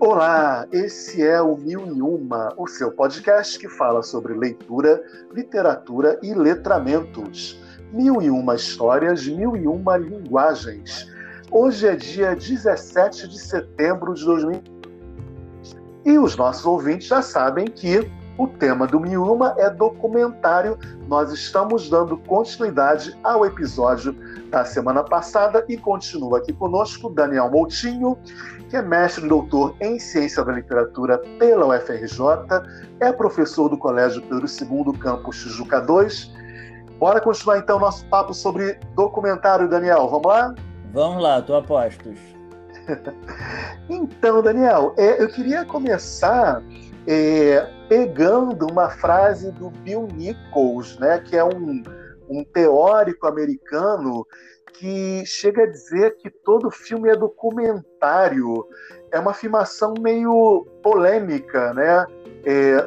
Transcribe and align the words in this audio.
Olá, 0.00 0.66
esse 0.72 1.22
é 1.22 1.40
o 1.40 1.56
Mil 1.56 1.86
e 1.86 2.02
Uma, 2.02 2.52
o 2.58 2.66
seu 2.66 2.90
podcast 2.90 3.56
que 3.56 3.68
fala 3.68 4.02
sobre 4.02 4.34
leitura, 4.34 5.00
literatura 5.32 6.18
e 6.20 6.34
letramentos. 6.34 7.62
Mil 7.92 8.20
e 8.20 8.28
uma 8.28 8.56
histórias, 8.56 9.26
mil 9.26 9.56
e 9.56 9.68
uma 9.68 9.96
linguagens. 9.96 11.08
Hoje 11.50 11.86
é 11.86 11.94
dia 11.94 12.34
17 12.34 13.28
de 13.28 13.38
setembro 13.38 14.14
de 14.14 14.24
2020. 14.24 14.72
E 16.04 16.18
os 16.18 16.36
nossos 16.36 16.66
ouvintes 16.66 17.06
já 17.06 17.22
sabem 17.22 17.66
que 17.66 18.10
o 18.36 18.46
tema 18.46 18.86
do 18.86 18.98
Mil 18.98 19.22
Uma 19.24 19.54
é 19.58 19.70
documentário. 19.70 20.78
Nós 21.08 21.32
estamos 21.32 21.88
dando 21.88 22.16
continuidade 22.16 23.16
ao 23.22 23.44
episódio 23.44 24.16
da 24.50 24.64
semana 24.64 25.02
passada 25.02 25.64
e 25.68 25.76
continua 25.76 26.38
aqui 26.38 26.52
conosco 26.52 27.10
Daniel 27.10 27.50
Moutinho, 27.50 28.18
que 28.68 28.76
é 28.76 28.82
mestre 28.82 29.24
e 29.24 29.28
doutor 29.28 29.76
em 29.80 29.98
Ciência 29.98 30.44
da 30.44 30.52
Literatura 30.52 31.18
pela 31.38 31.66
UFRJ, 31.66 32.18
é 33.00 33.12
professor 33.12 33.68
do 33.68 33.76
Colégio 33.76 34.22
Pedro 34.22 34.46
II, 34.46 34.98
campus 34.98 35.42
Tijuca 35.42 35.80
2. 35.80 36.32
Bora 36.98 37.20
continuar 37.20 37.58
então 37.58 37.78
nosso 37.78 38.06
papo 38.06 38.32
sobre 38.32 38.78
documentário, 38.94 39.68
Daniel. 39.68 40.08
Vamos 40.08 40.26
lá? 40.26 40.54
Vamos 40.92 41.22
lá, 41.22 41.42
tô 41.42 41.56
a 41.56 41.62
postos. 41.62 42.18
então, 43.88 44.42
Daniel, 44.42 44.94
é, 44.96 45.22
eu 45.22 45.28
queria 45.28 45.64
começar 45.64 46.62
é, 47.06 47.68
pegando 47.94 48.66
uma 48.70 48.90
frase 48.90 49.52
do 49.52 49.70
Bill 49.70 50.08
Nichols, 50.12 50.98
né, 50.98 51.18
que 51.18 51.36
é 51.36 51.44
um 51.44 51.82
um 52.28 52.42
teórico 52.44 53.26
americano 53.26 54.26
que 54.72 55.24
chega 55.24 55.62
a 55.62 55.66
dizer 55.66 56.16
que 56.16 56.30
todo 56.30 56.70
filme 56.70 57.08
é 57.08 57.14
documentário. 57.14 58.66
É 59.12 59.18
uma 59.18 59.30
afirmação 59.30 59.94
meio 60.00 60.66
polêmica, 60.82 61.72
né? 61.74 62.06
É... 62.44 62.78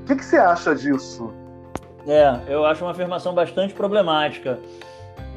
O 0.00 0.04
que, 0.06 0.16
que 0.16 0.24
você 0.24 0.36
acha 0.36 0.74
disso? 0.74 1.32
É, 2.06 2.40
eu 2.48 2.64
acho 2.64 2.84
uma 2.84 2.90
afirmação 2.90 3.34
bastante 3.34 3.72
problemática. 3.72 4.58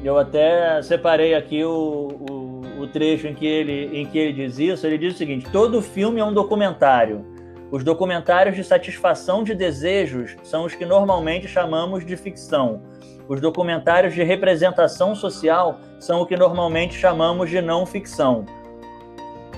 Eu 0.02 0.18
até 0.18 0.82
separei 0.82 1.34
aqui 1.34 1.64
o, 1.64 2.08
o, 2.28 2.82
o, 2.82 2.88
trecho 2.88 3.26
em 3.26 3.34
que, 3.34 3.46
ele, 3.46 4.00
em 4.00 4.06
que 4.06 4.18
ele 4.18 4.32
diz 4.32 4.58
isso. 4.58 4.86
Ele 4.86 4.98
diz 4.98 5.14
o 5.14 5.18
seguinte: 5.18 5.48
todo 5.50 5.80
filme 5.80 6.20
é 6.20 6.24
um 6.24 6.34
documentário. 6.34 7.37
Os 7.70 7.84
documentários 7.84 8.56
de 8.56 8.64
satisfação 8.64 9.44
de 9.44 9.54
desejos 9.54 10.36
são 10.42 10.64
os 10.64 10.74
que 10.74 10.86
normalmente 10.86 11.46
chamamos 11.46 12.04
de 12.04 12.16
ficção. 12.16 12.80
Os 13.28 13.42
documentários 13.42 14.14
de 14.14 14.22
representação 14.22 15.14
social 15.14 15.78
são 16.00 16.22
o 16.22 16.26
que 16.26 16.34
normalmente 16.34 16.94
chamamos 16.94 17.50
de 17.50 17.60
não 17.60 17.84
ficção. 17.84 18.46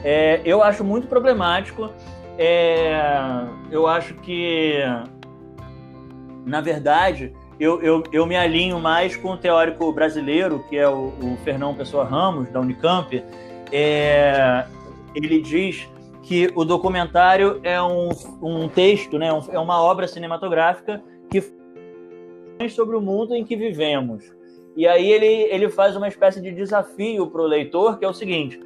É, 0.02 0.40
eu 0.44 0.62
acho 0.62 0.82
muito 0.82 1.06
problemático. 1.06 1.90
É, 2.36 3.00
eu 3.70 3.86
acho 3.86 4.14
que, 4.14 4.80
na 6.44 6.60
verdade, 6.60 7.32
eu, 7.60 7.80
eu, 7.80 8.02
eu, 8.10 8.26
me 8.26 8.36
alinho 8.36 8.80
mais 8.80 9.16
com 9.16 9.32
o 9.32 9.36
teórico 9.36 9.92
brasileiro, 9.92 10.64
que 10.68 10.76
é 10.76 10.88
o, 10.88 11.12
o 11.22 11.38
Fernão 11.44 11.74
Pessoa 11.74 12.04
Ramos, 12.04 12.50
da 12.50 12.58
Unicamp. 12.58 13.22
É, 13.70 14.64
ele 15.14 15.40
diz 15.40 15.86
que 16.22 16.50
o 16.54 16.64
documentário 16.64 17.60
é 17.62 17.80
um, 17.80 18.08
um 18.42 18.68
texto, 18.68 19.18
né, 19.18 19.32
um, 19.32 19.40
é 19.50 19.58
uma 19.58 19.82
obra 19.82 20.06
cinematográfica 20.06 21.02
que 21.30 21.42
sobre 22.68 22.96
o 22.96 23.00
mundo 23.00 23.34
em 23.34 23.44
que 23.44 23.56
vivemos. 23.56 24.24
E 24.76 24.86
aí 24.86 25.10
ele, 25.10 25.26
ele 25.26 25.68
faz 25.68 25.96
uma 25.96 26.08
espécie 26.08 26.40
de 26.40 26.50
desafio 26.52 27.26
para 27.26 27.42
o 27.42 27.46
leitor, 27.46 27.98
que 27.98 28.04
é 28.04 28.08
o 28.08 28.14
seguinte: 28.14 28.60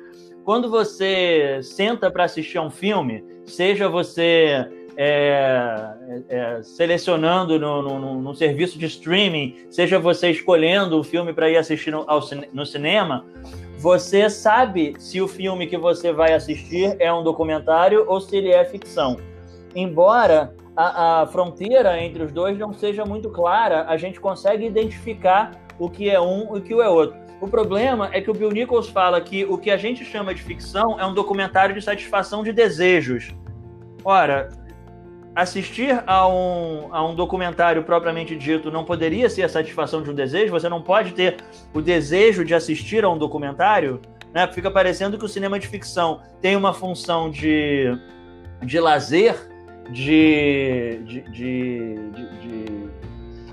quando 0.45 0.69
você 0.69 1.61
senta 1.63 2.11
para 2.11 2.25
assistir 2.25 2.59
a 2.59 2.63
um 2.63 2.71
filme, 2.71 3.25
seja 3.45 3.89
você 3.89 4.69
é, 4.97 5.95
é, 6.29 6.63
selecionando 6.63 7.59
no, 7.59 7.83
no, 7.83 8.21
no, 8.21 8.35
serviço 8.35 8.79
de 8.79 8.87
streaming, 8.87 9.57
seja 9.71 9.99
você 9.99 10.31
escolhendo 10.31 10.99
o 10.99 11.03
filme 11.03 11.33
para 11.33 11.51
ir 11.51 11.57
assistir 11.57 11.91
no, 11.91 12.05
ao, 12.07 12.21
no 12.53 12.65
cinema, 12.65 13.25
você 13.85 14.31
sabe 14.31 14.95
se 14.99 15.21
o 15.21 15.29
filme 15.29 15.67
que 15.67 15.77
você 15.77 16.11
vai 16.11 16.33
assistir 16.33 16.97
é 16.99 17.13
um 17.13 17.23
documentário 17.23 18.07
ou 18.09 18.19
se 18.19 18.35
ele 18.35 18.51
é 18.51 18.65
ficção. 18.65 19.19
Embora 19.77 20.55
a, 20.75 21.21
a 21.21 21.27
fronteira 21.27 22.03
entre 22.03 22.23
os 22.23 22.33
dois 22.33 22.57
não 22.57 22.73
seja 22.73 23.05
muito 23.05 23.29
clara, 23.29 23.85
a 23.87 23.99
gente 23.99 24.19
consegue 24.19 24.65
identificar 24.65 25.51
o 25.79 25.91
que 25.91 26.09
é 26.09 26.19
um 26.19 26.57
e 26.57 26.61
o 26.61 26.63
que 26.63 26.73
é 26.73 26.89
outro. 26.89 27.15
O 27.43 27.47
problema 27.47 28.09
é 28.11 28.23
que 28.23 28.31
o 28.31 28.33
Bill 28.33 28.53
Nichols 28.53 28.89
fala 28.89 29.21
que 29.21 29.45
o 29.45 29.59
que 29.59 29.71
a 29.71 29.77
gente 29.77 30.03
chama 30.03 30.35
de 30.35 30.41
ficção 30.41 30.99
é 30.99 31.05
um 31.05 31.13
documentário 31.13 31.75
de 31.75 31.83
satisfação 31.83 32.43
de 32.43 32.55
desejos. 32.55 33.35
Ora, 34.03 34.49
assistir 35.35 36.03
a 36.07 36.29
um, 36.29 36.95
a 36.95 37.05
um 37.05 37.15
documentário 37.15 37.83
propriamente 37.83 38.37
dito 38.37 38.71
não 38.71 38.85
poderia 38.85 39.29
ser 39.29 39.43
a 39.43 39.49
satisfação 39.49 40.03
de 40.03 40.11
um 40.11 40.15
desejo? 40.15 40.53
Você 40.53 40.69
não 40.69 40.81
pode 40.81 41.13
ter 41.13 41.37
o 41.73 41.81
desejo 41.81 42.45
de 42.45 42.55
assistir 42.55 43.05
a 43.05 43.11
um 43.11 43.19
documentário? 43.19 44.01
Né? 44.33 44.47
Fica 44.49 44.71
parecendo 44.71 45.19
que 45.19 45.25
o 45.25 45.29
cinema 45.29 45.59
de 45.59 45.67
ficção 45.67 46.21
tem 46.41 46.57
uma 46.57 46.73
função 46.73 47.31
de, 47.31 47.97
de 48.63 48.79
lazer 48.79 49.53
de, 49.91 51.01
de, 51.05 51.21
de, 51.31 52.11
de, 52.11 52.91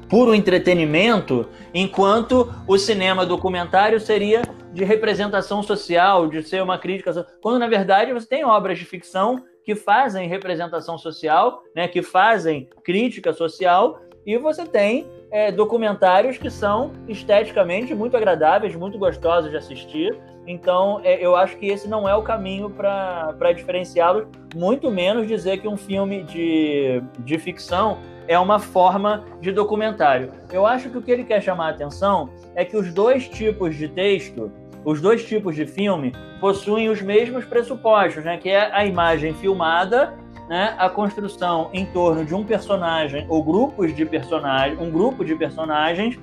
puro 0.08 0.34
entretenimento, 0.34 1.48
enquanto 1.74 2.54
o 2.68 2.78
cinema 2.78 3.26
documentário 3.26 4.00
seria 4.00 4.42
de 4.74 4.84
representação 4.84 5.62
social, 5.62 6.28
de 6.28 6.44
ser 6.44 6.62
uma 6.62 6.78
crítica, 6.78 7.26
quando 7.42 7.60
na 7.60 7.68
verdade 7.68 8.14
você 8.14 8.28
tem 8.28 8.46
obras 8.46 8.78
de 8.78 8.86
ficção 8.86 9.44
que 9.64 9.76
fazem 9.76 10.28
representação 10.28 10.98
social, 10.98 11.64
né, 11.76 11.88
que 11.88 12.02
fazem 12.02 12.70
crítica 12.84 13.34
social, 13.34 14.00
e 14.26 14.38
você 14.38 14.66
tem 14.66 15.08
é, 15.32 15.52
documentários 15.52 16.38
que 16.38 16.50
são 16.50 16.92
esteticamente 17.08 17.96
muito 17.96 18.16
agradáveis, 18.16 18.76
muito 18.76 18.98
gostosos 18.98 19.50
de 19.50 19.58
assistir. 19.58 20.16
Então, 20.46 21.00
é, 21.04 21.24
eu 21.24 21.36
acho 21.36 21.58
que 21.58 21.68
esse 21.68 21.88
não 21.88 22.08
é 22.08 22.16
o 22.16 22.22
caminho 22.22 22.70
para 22.70 23.54
diferenciá-los, 23.56 24.28
muito 24.56 24.92
menos 24.92 25.28
dizer 25.28 25.60
que 25.60 25.68
um 25.68 25.78
filme 25.78 26.24
de, 26.24 27.02
de 27.20 27.40
ficção 27.40 27.98
é 28.28 28.38
uma 28.38 28.60
forma 28.60 29.26
de 29.40 29.52
documentário. 29.52 30.32
Eu 30.52 30.66
acho 30.66 30.90
que 30.90 30.98
o 30.98 31.02
que 31.02 31.12
ele 31.12 31.24
quer 31.24 31.42
chamar 31.42 31.68
a 31.68 31.70
atenção 31.72 32.30
é 32.56 32.64
que 32.64 32.78
os 32.78 32.94
dois 32.94 33.28
tipos 33.28 33.76
de 33.76 33.88
texto, 33.88 34.52
os 34.84 35.02
dois 35.02 35.26
tipos 35.26 35.56
de 35.56 35.66
filme, 35.66 36.14
possuem 36.40 36.90
os 36.90 37.02
mesmos 37.02 37.46
pressupostos, 37.46 38.24
né? 38.24 38.38
que 38.38 38.50
é 38.50 38.74
a 38.74 38.86
imagem 38.86 39.34
filmada 39.34 40.14
né, 40.52 40.76
a 40.78 40.90
construção 40.90 41.70
em 41.72 41.86
torno 41.86 42.26
de 42.26 42.36
um 42.36 42.44
personagem 42.44 43.26
ou 43.30 43.42
grupos 43.42 43.96
de 43.96 44.06
personagens, 44.06 44.78
um 44.82 44.92
grupo 44.92 45.24
de 45.24 45.34
personagens 45.34 46.20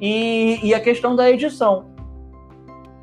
e, 0.00 0.58
e 0.62 0.72
a 0.72 0.80
questão 0.80 1.14
da 1.14 1.30
edição. 1.30 1.84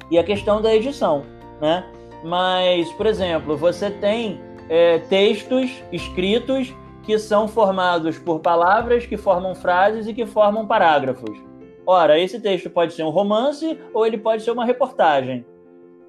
E 0.09 0.17
a 0.17 0.23
questão 0.23 0.63
da 0.63 0.73
edição, 0.73 1.21
né? 1.61 1.85
Mas, 2.23 2.91
por 2.93 3.05
exemplo, 3.05 3.55
você 3.55 3.91
tem 3.91 4.41
é, 4.67 4.97
textos 4.97 5.83
escritos 5.91 6.73
que 7.03 7.19
são 7.19 7.47
formados 7.47 8.17
por 8.17 8.39
palavras 8.39 9.05
que 9.05 9.17
formam 9.17 9.53
frases 9.53 10.07
e 10.07 10.15
que 10.15 10.25
formam 10.25 10.65
parágrafos. 10.65 11.37
Ora, 11.85 12.19
esse 12.19 12.39
texto 12.39 12.69
pode 12.69 12.93
ser 12.93 13.03
um 13.03 13.09
romance 13.09 13.77
ou 13.93 14.05
ele 14.05 14.17
pode 14.17 14.43
ser 14.43 14.51
uma 14.51 14.65
reportagem. 14.65 15.45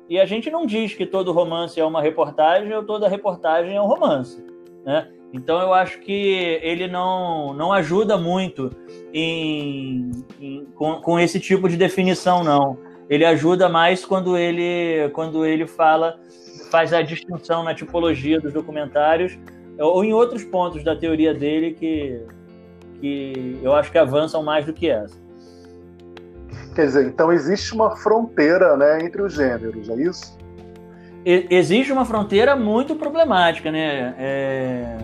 E 0.08 0.18
a 0.18 0.24
gente 0.24 0.50
não 0.50 0.64
diz 0.64 0.94
que 0.94 1.04
todo 1.04 1.32
romance 1.32 1.78
é 1.78 1.84
uma 1.84 2.00
reportagem 2.00 2.72
ou 2.72 2.84
toda 2.84 3.08
reportagem 3.08 3.76
é 3.76 3.82
um 3.82 3.86
romance. 3.86 4.42
Né? 4.84 5.08
Então 5.32 5.60
eu 5.60 5.74
acho 5.74 6.00
que 6.00 6.58
ele 6.62 6.86
não, 6.86 7.52
não 7.52 7.72
ajuda 7.72 8.16
muito 8.16 8.70
em, 9.12 10.10
em, 10.40 10.64
com, 10.74 11.00
com 11.00 11.18
esse 11.18 11.40
tipo 11.40 11.68
de 11.68 11.76
definição, 11.76 12.42
não. 12.42 12.78
Ele 13.08 13.24
ajuda 13.24 13.68
mais 13.68 14.04
quando 14.04 14.36
ele, 14.36 15.10
quando 15.10 15.44
ele 15.44 15.66
fala, 15.66 16.18
faz 16.70 16.92
a 16.92 17.02
distinção 17.02 17.62
na 17.62 17.74
tipologia 17.74 18.40
dos 18.40 18.52
documentários 18.52 19.38
ou 19.78 20.04
em 20.04 20.12
outros 20.12 20.42
pontos 20.44 20.82
da 20.82 20.96
teoria 20.96 21.34
dele 21.34 21.72
que, 21.72 22.22
que 23.00 23.58
eu 23.62 23.74
acho 23.74 23.92
que 23.92 23.98
avançam 23.98 24.42
mais 24.42 24.64
do 24.64 24.72
que 24.72 24.88
essa. 24.88 25.25
Quer 26.76 26.84
dizer, 26.84 27.06
então 27.06 27.32
existe 27.32 27.72
uma 27.72 27.96
fronteira 27.96 28.76
né, 28.76 29.02
entre 29.02 29.22
os 29.22 29.32
gêneros, 29.32 29.88
é 29.88 29.94
isso? 29.94 30.36
existe 31.24 31.92
uma 31.92 32.04
fronteira 32.04 32.54
muito 32.54 32.94
problemática, 32.94 33.72
né? 33.72 34.14
É, 34.16 34.96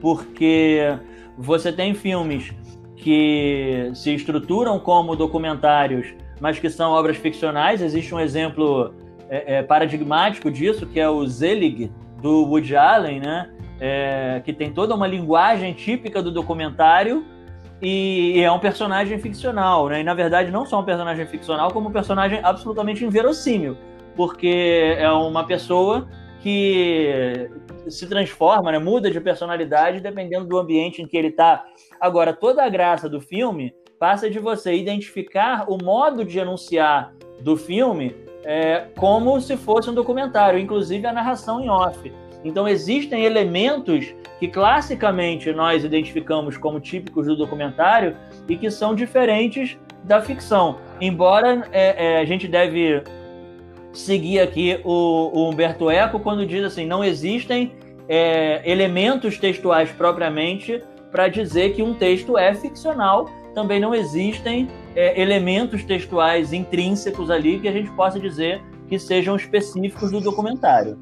porque 0.00 0.98
você 1.36 1.70
tem 1.70 1.92
filmes 1.92 2.50
que 2.96 3.90
se 3.92 4.14
estruturam 4.14 4.78
como 4.78 5.14
documentários, 5.14 6.14
mas 6.40 6.58
que 6.58 6.70
são 6.70 6.92
obras 6.92 7.18
ficcionais. 7.18 7.82
Existe 7.82 8.14
um 8.14 8.20
exemplo 8.20 8.94
é, 9.28 9.56
é, 9.56 9.62
paradigmático 9.62 10.50
disso, 10.50 10.86
que 10.86 10.98
é 10.98 11.10
o 11.10 11.26
Zelig, 11.26 11.92
do 12.22 12.46
Woody 12.46 12.74
Allen, 12.74 13.20
né? 13.20 13.50
É, 13.78 14.40
que 14.42 14.54
tem 14.54 14.72
toda 14.72 14.94
uma 14.94 15.06
linguagem 15.06 15.74
típica 15.74 16.22
do 16.22 16.30
documentário 16.30 17.22
e 17.80 18.40
é 18.40 18.50
um 18.50 18.58
personagem 18.58 19.18
ficcional, 19.18 19.88
né? 19.88 20.00
E 20.00 20.04
na 20.04 20.14
verdade 20.14 20.50
não 20.50 20.64
só 20.64 20.80
um 20.80 20.84
personagem 20.84 21.26
ficcional, 21.26 21.70
como 21.70 21.88
um 21.88 21.92
personagem 21.92 22.40
absolutamente 22.42 23.04
inverossímil 23.04 23.76
porque 24.16 24.96
é 24.98 25.10
uma 25.10 25.44
pessoa 25.44 26.08
que 26.40 27.50
se 27.88 28.08
transforma, 28.08 28.72
né, 28.72 28.78
muda 28.78 29.10
de 29.10 29.20
personalidade 29.20 30.00
dependendo 30.00 30.46
do 30.46 30.58
ambiente 30.58 31.02
em 31.02 31.06
que 31.06 31.16
ele 31.16 31.28
está. 31.28 31.64
Agora, 32.00 32.32
toda 32.32 32.64
a 32.64 32.68
graça 32.68 33.08
do 33.08 33.20
filme 33.20 33.74
passa 33.98 34.28
de 34.30 34.38
você 34.38 34.74
identificar 34.74 35.66
o 35.68 35.76
modo 35.82 36.24
de 36.24 36.40
anunciar 36.40 37.14
do 37.40 37.56
filme 37.56 38.16
é, 38.44 38.86
como 38.96 39.40
se 39.40 39.56
fosse 39.56 39.90
um 39.90 39.94
documentário, 39.94 40.58
inclusive 40.58 41.06
a 41.06 41.12
narração 41.12 41.60
em 41.60 41.68
off. 41.68 42.12
Então, 42.44 42.66
existem 42.66 43.24
elementos 43.24 44.14
que 44.38 44.48
classicamente 44.48 45.52
nós 45.52 45.84
identificamos 45.84 46.56
como 46.56 46.80
típicos 46.80 47.26
do 47.26 47.36
documentário 47.36 48.16
e 48.48 48.56
que 48.56 48.70
são 48.70 48.94
diferentes 48.94 49.78
da 50.04 50.20
ficção. 50.20 50.78
Embora 51.00 51.66
é, 51.72 52.14
é, 52.14 52.20
a 52.20 52.24
gente 52.24 52.46
deve 52.46 53.02
seguir 53.92 54.40
aqui 54.40 54.78
o, 54.84 55.30
o, 55.32 55.50
Humberto 55.50 55.90
Eco 55.90 56.20
quando 56.20 56.46
diz 56.46 56.64
assim: 56.64 56.86
não 56.86 57.02
existem 57.02 57.72
é, 58.08 58.62
elementos 58.70 59.38
textuais 59.38 59.90
propriamente 59.90 60.82
para 61.10 61.28
dizer 61.28 61.74
que 61.74 61.82
um 61.82 61.94
texto 61.94 62.36
é 62.36 62.54
ficcional. 62.54 63.28
Também 63.54 63.80
não 63.80 63.94
existem 63.94 64.68
é, 64.94 65.18
elementos 65.20 65.82
textuais 65.82 66.52
intrínsecos 66.52 67.30
ali 67.30 67.58
que 67.58 67.66
a 67.66 67.72
gente 67.72 67.90
possa 67.92 68.20
dizer 68.20 68.62
que 68.86 68.98
sejam 68.98 69.34
específicos 69.34 70.10
do 70.10 70.20
documentário. 70.20 70.98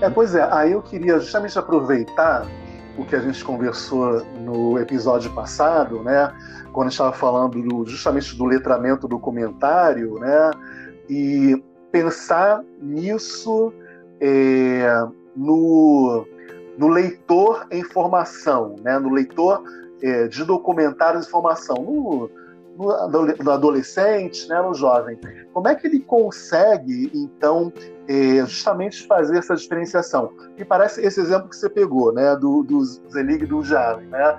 É, 0.00 0.08
pois 0.08 0.34
é, 0.34 0.48
aí 0.50 0.72
eu 0.72 0.80
queria 0.80 1.18
justamente 1.18 1.58
aproveitar 1.58 2.46
o 2.96 3.04
que 3.04 3.14
a 3.14 3.20
gente 3.20 3.44
conversou 3.44 4.24
no 4.40 4.78
episódio 4.78 5.30
passado, 5.34 6.02
né? 6.02 6.32
Quando 6.72 6.90
estava 6.90 7.12
falando 7.12 7.60
do, 7.62 7.84
justamente 7.86 8.34
do 8.36 8.46
letramento 8.46 9.06
do 9.06 9.18
comentário, 9.18 10.14
né? 10.18 10.50
E 11.08 11.62
pensar 11.92 12.62
nisso 12.80 13.72
é, 14.20 15.06
no, 15.36 16.26
no 16.78 16.88
leitor 16.88 17.66
em 17.70 17.82
formação, 17.82 18.76
né? 18.82 18.98
No 18.98 19.10
leitor 19.10 19.62
é, 20.02 20.28
de 20.28 20.44
documentários 20.44 21.26
em 21.26 21.30
formação, 21.30 21.76
no, 21.76 22.30
no, 22.76 23.50
adolescente, 23.50 24.48
né? 24.48 24.60
No 24.60 24.74
jovem. 24.74 25.18
Como 25.52 25.68
é 25.68 25.74
que 25.74 25.86
ele 25.86 26.00
consegue, 26.00 27.10
então, 27.14 27.72
é, 28.08 28.44
justamente 28.46 29.06
fazer 29.06 29.38
essa 29.38 29.54
diferenciação. 29.54 30.32
E 30.56 30.64
parece 30.64 31.04
esse 31.04 31.20
exemplo 31.20 31.48
que 31.48 31.56
você 31.56 31.68
pegou, 31.68 32.12
né, 32.12 32.34
do, 32.36 32.62
do 32.62 32.82
Zelig 32.84 33.44
e 33.44 33.46
do 33.46 33.62
Jarre, 33.62 34.06
né? 34.06 34.38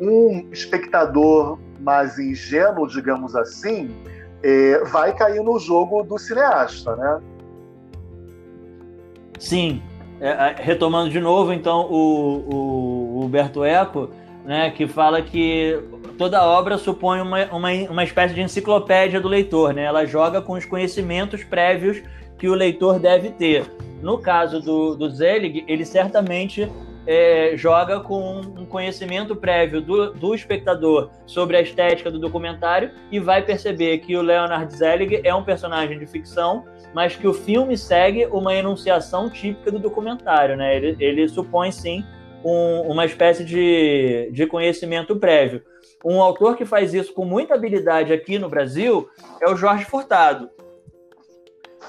Um 0.00 0.48
espectador 0.50 1.58
mais 1.80 2.18
ingênuo, 2.18 2.86
digamos 2.86 3.34
assim, 3.36 3.94
é, 4.42 4.82
vai 4.84 5.14
cair 5.14 5.42
no 5.42 5.58
jogo 5.58 6.02
do 6.02 6.18
cineasta, 6.18 6.96
né? 6.96 7.20
Sim. 9.38 9.82
É, 10.20 10.54
retomando 10.58 11.08
de 11.08 11.18
novo, 11.18 11.50
então, 11.52 11.86
o, 11.90 13.18
o 13.18 13.24
Humberto 13.24 13.64
Eco, 13.64 14.10
né, 14.44 14.70
que 14.70 14.86
fala 14.86 15.22
que 15.22 15.82
toda 16.20 16.44
obra 16.44 16.76
supõe 16.76 17.22
uma, 17.22 17.46
uma, 17.46 17.72
uma 17.88 18.04
espécie 18.04 18.34
de 18.34 18.42
enciclopédia 18.42 19.18
do 19.18 19.26
leitor, 19.26 19.72
né? 19.72 19.84
Ela 19.84 20.04
joga 20.04 20.42
com 20.42 20.52
os 20.52 20.66
conhecimentos 20.66 21.42
prévios 21.42 22.02
que 22.36 22.46
o 22.46 22.52
leitor 22.52 22.98
deve 22.98 23.30
ter. 23.30 23.64
No 24.02 24.18
caso 24.18 24.60
do, 24.60 24.94
do 24.94 25.08
Zelig, 25.08 25.64
ele 25.66 25.82
certamente 25.82 26.70
é, 27.06 27.54
joga 27.56 28.00
com 28.00 28.38
um 28.38 28.66
conhecimento 28.66 29.34
prévio 29.34 29.80
do, 29.80 30.12
do, 30.12 30.34
espectador 30.34 31.08
sobre 31.24 31.56
a 31.56 31.62
estética 31.62 32.10
do 32.10 32.18
documentário 32.18 32.90
e 33.10 33.18
vai 33.18 33.40
perceber 33.40 33.96
que 34.00 34.14
o 34.14 34.20
Leonard 34.20 34.70
Zelig 34.76 35.22
é 35.24 35.34
um 35.34 35.42
personagem 35.42 35.98
de 35.98 36.04
ficção, 36.04 36.66
mas 36.92 37.16
que 37.16 37.26
o 37.26 37.32
filme 37.32 37.78
segue 37.78 38.26
uma 38.26 38.54
enunciação 38.54 39.30
típica 39.30 39.72
do 39.72 39.78
documentário. 39.78 40.54
Né? 40.54 40.76
Ele, 40.76 40.96
ele 41.00 41.28
supõe, 41.30 41.72
sim, 41.72 42.04
um, 42.44 42.82
uma 42.92 43.06
espécie 43.06 43.42
de, 43.42 44.28
de 44.32 44.46
conhecimento 44.46 45.16
prévio. 45.16 45.62
Um 46.04 46.22
autor 46.22 46.56
que 46.56 46.64
faz 46.64 46.94
isso 46.94 47.12
com 47.12 47.24
muita 47.24 47.54
habilidade 47.54 48.12
aqui 48.12 48.38
no 48.38 48.48
Brasil 48.48 49.08
é 49.40 49.50
o 49.50 49.56
Jorge 49.56 49.84
Furtado 49.84 50.50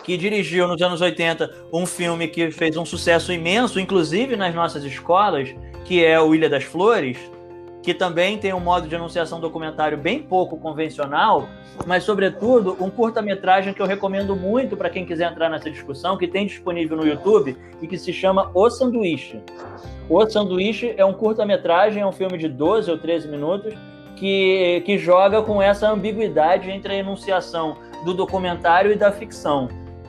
que 0.04 0.18
dirigiu 0.18 0.68
nos 0.68 0.82
anos 0.82 1.02
80 1.02 1.68
um 1.72 1.86
filme 1.86 2.28
que 2.28 2.52
fez 2.52 2.76
um 2.78 2.86
sucesso 2.86 3.32
imenso, 3.32 3.80
inclusive 3.80 4.36
nas 4.36 4.54
nossas 4.54 4.84
escolas, 4.84 5.54
que 5.86 6.04
é 6.04 6.20
o 6.20 6.34
Ilha 6.34 6.50
das 6.50 6.64
Flores, 6.64 7.18
que 7.84 7.94
também 7.94 8.38
tem 8.38 8.54
um 8.54 8.60
modo 8.60 8.88
de 8.88 8.96
anunciação 8.96 9.40
documentário 9.40 9.98
bem 9.98 10.22
pouco 10.22 10.58
convencional, 10.58 11.50
mas, 11.88 12.04
sobretudo, 12.04 12.78
um 12.80 12.92
curta-metragem 12.92 13.74
que 13.74 13.82
eu 13.82 13.88
recomendo 13.88 14.36
muito 14.36 14.78
para 14.78 14.90
quem 14.90 15.04
quiser 15.04 15.32
entrar 15.32 15.50
nessa 15.50 15.70
discussão, 15.70 16.18
que 16.18 16.28
tem 16.28 16.46
disponível 16.46 16.96
no 16.96 17.08
YouTube 17.08 17.58
e 17.82 17.88
que 17.88 17.98
se 17.98 18.14
chama 18.14 18.52
O 18.54 18.70
Sanduíche. 18.70 19.42
O 20.08 20.30
Sanduíche 20.30 20.94
é 20.96 21.04
um 21.04 21.14
curta-metragem, 21.14 22.04
é 22.04 22.06
um 22.06 22.12
filme 22.12 22.38
de 22.38 22.48
12 22.48 22.92
ou 22.92 22.98
13 23.00 23.28
minutos, 23.28 23.74
que, 24.22 24.84
que 24.86 25.00
joga 25.00 25.42
com 25.42 25.60
essa 25.60 25.90
ambiguidade 25.90 26.70
entre 26.70 26.94
a 26.94 26.96
enunciação 26.96 27.78
do 28.06 28.14
documentário 28.14 28.92
e 28.92 28.96
da 28.96 29.12
ficção 29.12 29.68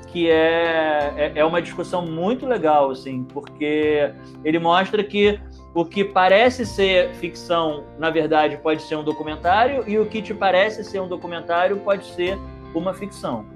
que 0.08 0.30
é, 0.30 1.14
é, 1.16 1.32
é 1.36 1.42
uma 1.42 1.62
discussão 1.62 2.04
muito 2.04 2.44
legal, 2.44 2.90
assim, 2.90 3.24
porque 3.24 4.12
ele 4.44 4.58
mostra 4.58 5.02
que 5.02 5.40
o 5.74 5.86
que 5.86 6.04
parece 6.04 6.66
ser 6.66 7.14
ficção, 7.14 7.84
na 7.98 8.10
verdade, 8.10 8.58
pode 8.58 8.82
ser 8.82 8.96
um 8.96 9.02
documentário, 9.02 9.82
e 9.88 9.98
o 9.98 10.04
que 10.04 10.20
te 10.20 10.34
parece 10.34 10.84
ser 10.84 11.00
um 11.00 11.08
documentário 11.08 11.78
pode 11.78 12.04
ser 12.14 12.38
uma 12.74 12.92
ficção. 12.92 13.46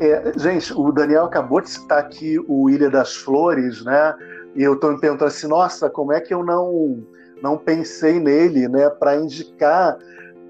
É, 0.00 0.32
gente, 0.38 0.72
o 0.72 0.90
Daniel 0.90 1.26
acabou 1.26 1.60
de 1.60 1.68
citar 1.68 1.98
aqui 1.98 2.38
o 2.48 2.70
Ilha 2.70 2.88
das 2.88 3.14
Flores, 3.14 3.84
né? 3.84 4.14
E 4.56 4.62
eu 4.62 4.72
estou 4.72 4.92
me 4.92 4.98
perguntando 4.98 5.28
assim, 5.28 5.46
nossa, 5.46 5.90
como 5.90 6.10
é 6.10 6.22
que 6.22 6.32
eu 6.32 6.42
não 6.42 7.04
não 7.42 7.58
pensei 7.58 8.20
nele, 8.20 8.68
né? 8.68 8.88
Para 8.88 9.16
indicar, 9.16 9.98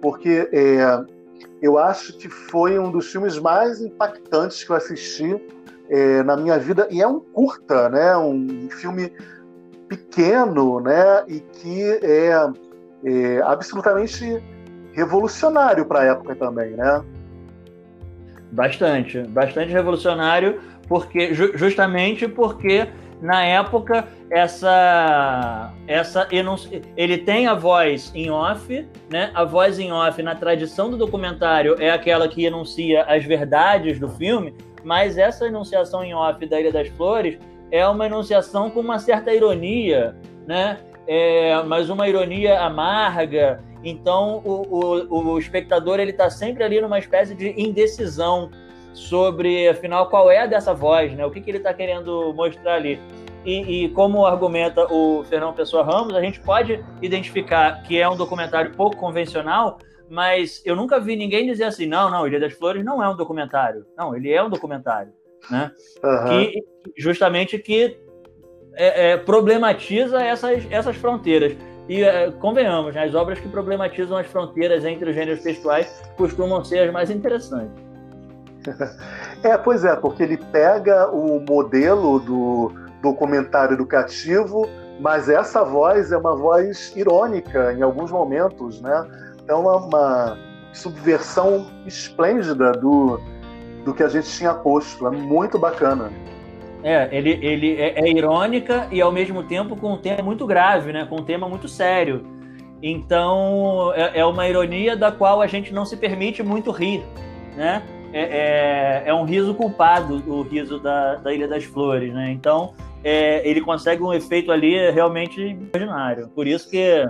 porque 0.00 0.49
é, 0.53 1.05
eu 1.61 1.79
acho 1.79 2.17
que 2.19 2.29
foi 2.29 2.79
um 2.79 2.91
dos 2.91 3.11
filmes 3.11 3.39
mais 3.39 3.81
impactantes 3.81 4.62
que 4.62 4.71
eu 4.71 4.77
assisti 4.77 5.41
é, 5.89 6.23
na 6.23 6.37
minha 6.37 6.59
vida 6.59 6.87
e 6.91 7.00
é 7.00 7.06
um 7.06 7.19
curta, 7.19 7.89
né? 7.89 8.17
Um 8.17 8.69
filme 8.71 9.12
pequeno, 9.89 10.81
né? 10.81 11.25
E 11.27 11.41
que 11.41 11.83
é, 12.03 12.33
é 13.05 13.43
absolutamente 13.43 14.43
revolucionário 14.93 15.87
para 15.87 16.00
a 16.00 16.05
época 16.05 16.35
também, 16.35 16.73
né? 16.73 17.03
Bastante, 18.50 19.22
bastante 19.22 19.72
revolucionário, 19.72 20.61
porque 20.87 21.32
justamente 21.32 22.29
porque 22.29 22.87
na 23.22 23.44
época 23.44 24.08
essa 24.29 25.72
essa 25.86 26.26
ele 26.96 27.19
tem 27.19 27.46
a 27.46 27.55
voz 27.55 28.10
em 28.14 28.29
off, 28.31 28.86
né? 29.08 29.31
A 29.32 29.44
voz 29.44 29.79
em 29.79 29.93
off 29.93 30.20
na 30.22 30.34
tradição 30.34 30.91
do 30.91 30.96
documentário 30.96 31.76
é 31.79 31.91
aquela 31.91 32.26
que 32.26 32.44
enuncia 32.44 33.05
as 33.05 33.24
verdades 33.24 34.00
do 34.00 34.08
filme, 34.08 34.52
mas 34.82 35.17
essa 35.17 35.46
enunciação 35.46 36.02
em 36.02 36.12
off 36.12 36.44
da 36.44 36.60
Ilha 36.60 36.72
das 36.72 36.88
Flores 36.88 37.38
é 37.70 37.86
uma 37.86 38.06
enunciação 38.06 38.69
com 38.69 38.81
uma 38.81 38.98
certa 38.98 39.32
ironia, 39.32 40.17
né? 40.44 40.79
É, 41.06 41.62
mas 41.62 41.88
uma 41.88 42.08
ironia 42.08 42.60
amarga. 42.60 43.62
Então 43.84 44.43
o, 44.44 45.06
o, 45.08 45.32
o 45.32 45.38
espectador 45.38 46.00
ele 46.00 46.10
está 46.10 46.29
sempre 46.29 46.64
ali 46.64 46.81
numa 46.81 46.98
espécie 46.98 47.34
de 47.36 47.55
indecisão 47.56 48.50
sobre, 48.93 49.69
afinal, 49.69 50.08
qual 50.08 50.31
é 50.31 50.46
dessa 50.46 50.75
voz, 50.75 51.13
né? 51.15 51.25
O 51.25 51.31
que, 51.31 51.41
que 51.41 51.51
ele 51.51 51.58
está 51.58 51.72
querendo 51.72 52.32
mostrar 52.34 52.75
ali. 52.75 53.01
E, 53.44 53.84
e, 53.84 53.89
como 53.91 54.25
argumenta 54.25 54.87
o 54.93 55.25
Fernão 55.25 55.53
Pessoa 55.53 55.82
Ramos, 55.82 56.15
a 56.15 56.20
gente 56.20 56.41
pode 56.41 56.84
identificar 57.01 57.82
que 57.82 57.99
é 57.99 58.08
um 58.08 58.17
documentário 58.17 58.72
pouco 58.72 58.96
convencional, 58.96 59.79
mas 60.08 60.63
eu 60.65 60.77
nunca 60.77 61.01
vi 61.01 61.17
ninguém 61.17 61.46
dizer 61.46 61.65
assim, 61.65 61.87
não, 61.87 62.08
não, 62.08 62.27
Ilha 62.27 62.39
das 62.39 62.53
Flores 62.53 62.84
não 62.84 63.03
é 63.03 63.08
um 63.08 63.17
documentário. 63.17 63.84
Não, 63.96 64.15
ele 64.15 64.31
é 64.31 64.43
um 64.43 64.49
documentário, 64.49 65.13
né? 65.51 65.72
Uhum. 66.05 66.29
Que, 66.29 66.65
justamente 66.96 67.58
que 67.58 67.99
é, 68.75 69.11
é, 69.11 69.17
problematiza 69.17 70.22
essas, 70.22 70.65
essas 70.70 70.96
fronteiras. 70.96 71.56
E 71.89 72.03
é, 72.03 72.31
convenhamos, 72.31 72.94
né, 72.94 73.05
as 73.05 73.15
obras 73.15 73.41
que 73.41 73.49
problematizam 73.49 74.17
as 74.17 74.27
fronteiras 74.29 74.84
entre 74.84 75.11
os 75.11 75.17
gêneros 75.17 75.43
textuais 75.43 76.03
costumam 76.17 76.65
ser 76.65 76.79
as 76.79 76.93
mais 76.93 77.11
interessantes. 77.11 77.92
É, 79.42 79.56
pois 79.58 79.84
é, 79.84 79.96
porque 79.96 80.22
ele 80.22 80.36
pega 80.36 81.10
o 81.10 81.40
modelo 81.40 82.20
do 82.20 82.72
documentário 83.02 83.74
educativo, 83.74 84.69
mas 85.00 85.28
essa 85.28 85.64
voz 85.64 86.12
é 86.12 86.16
uma 86.16 86.36
voz 86.36 86.94
irônica 86.96 87.72
em 87.72 87.82
alguns 87.82 88.10
momentos, 88.10 88.81
né? 88.81 89.04
Então 89.42 89.69
é 89.69 89.76
uma 89.76 90.38
subversão 90.72 91.66
esplêndida 91.86 92.72
do, 92.72 93.20
do 93.84 93.92
que 93.92 94.02
a 94.02 94.08
gente 94.08 94.28
tinha 94.31 94.54
posto. 94.54 95.06
É 95.06 95.10
muito 95.10 95.58
bacana. 95.58 96.10
É, 96.84 97.08
ele, 97.12 97.38
ele 97.42 97.81
é, 97.81 98.00
é 98.00 98.08
irônica 98.08 98.88
e 98.90 99.00
ao 99.00 99.12
mesmo 99.12 99.42
tempo 99.44 99.76
com 99.76 99.92
um 99.92 99.98
tema 99.98 100.22
muito 100.22 100.46
grave, 100.46 100.92
né? 100.92 101.06
Com 101.08 101.16
um 101.16 101.24
tema 101.24 101.48
muito 101.48 101.69
sério. 101.69 102.24
Então 102.82 103.92
é, 103.94 104.20
é 104.20 104.24
uma 104.24 104.48
ironia 104.48 104.96
da 104.96 105.12
qual 105.12 105.40
a 105.40 105.46
gente 105.46 105.72
não 105.72 105.84
se 105.84 105.96
permite 105.96 106.42
muito 106.42 106.70
rir, 106.70 107.04
né? 107.56 107.82
É, 108.12 108.20
é, 108.20 109.02
é, 109.06 109.14
um 109.14 109.24
riso 109.24 109.54
culpado, 109.54 110.22
o 110.26 110.42
riso 110.42 110.78
da, 110.78 111.16
da 111.16 111.32
Ilha 111.32 111.48
das 111.48 111.64
Flores, 111.64 112.12
né? 112.12 112.31
Então, 112.31 112.74
é, 113.02 113.46
ele 113.48 113.60
consegue 113.60 114.02
um 114.02 114.12
efeito 114.12 114.52
ali 114.52 114.90
realmente 114.90 115.40
extraordinário. 115.40 116.28
Por 116.28 116.46
isso 116.46 116.70
que. 116.70 117.08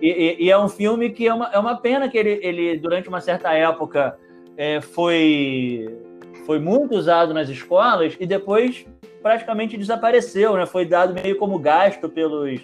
E, 0.00 0.36
e, 0.46 0.50
é 0.50 0.58
um 0.58 0.68
filme 0.68 1.10
que 1.10 1.26
é 1.26 1.34
uma, 1.34 1.50
é 1.52 1.58
uma 1.58 1.76
pena 1.76 2.08
que 2.08 2.16
ele, 2.16 2.40
ele 2.42 2.78
durante 2.78 3.08
uma 3.08 3.20
certa 3.20 3.52
época, 3.52 4.16
é, 4.56 4.80
foi, 4.80 5.94
foi 6.46 6.58
muito 6.58 6.94
usado 6.94 7.34
nas 7.34 7.48
escolas 7.50 8.16
e 8.18 8.24
depois 8.24 8.86
praticamente 9.22 9.76
desapareceu, 9.76 10.54
né? 10.54 10.64
Foi 10.64 10.86
dado 10.86 11.12
meio 11.12 11.36
como 11.36 11.58
gasto 11.58 12.08
pelos, 12.08 12.60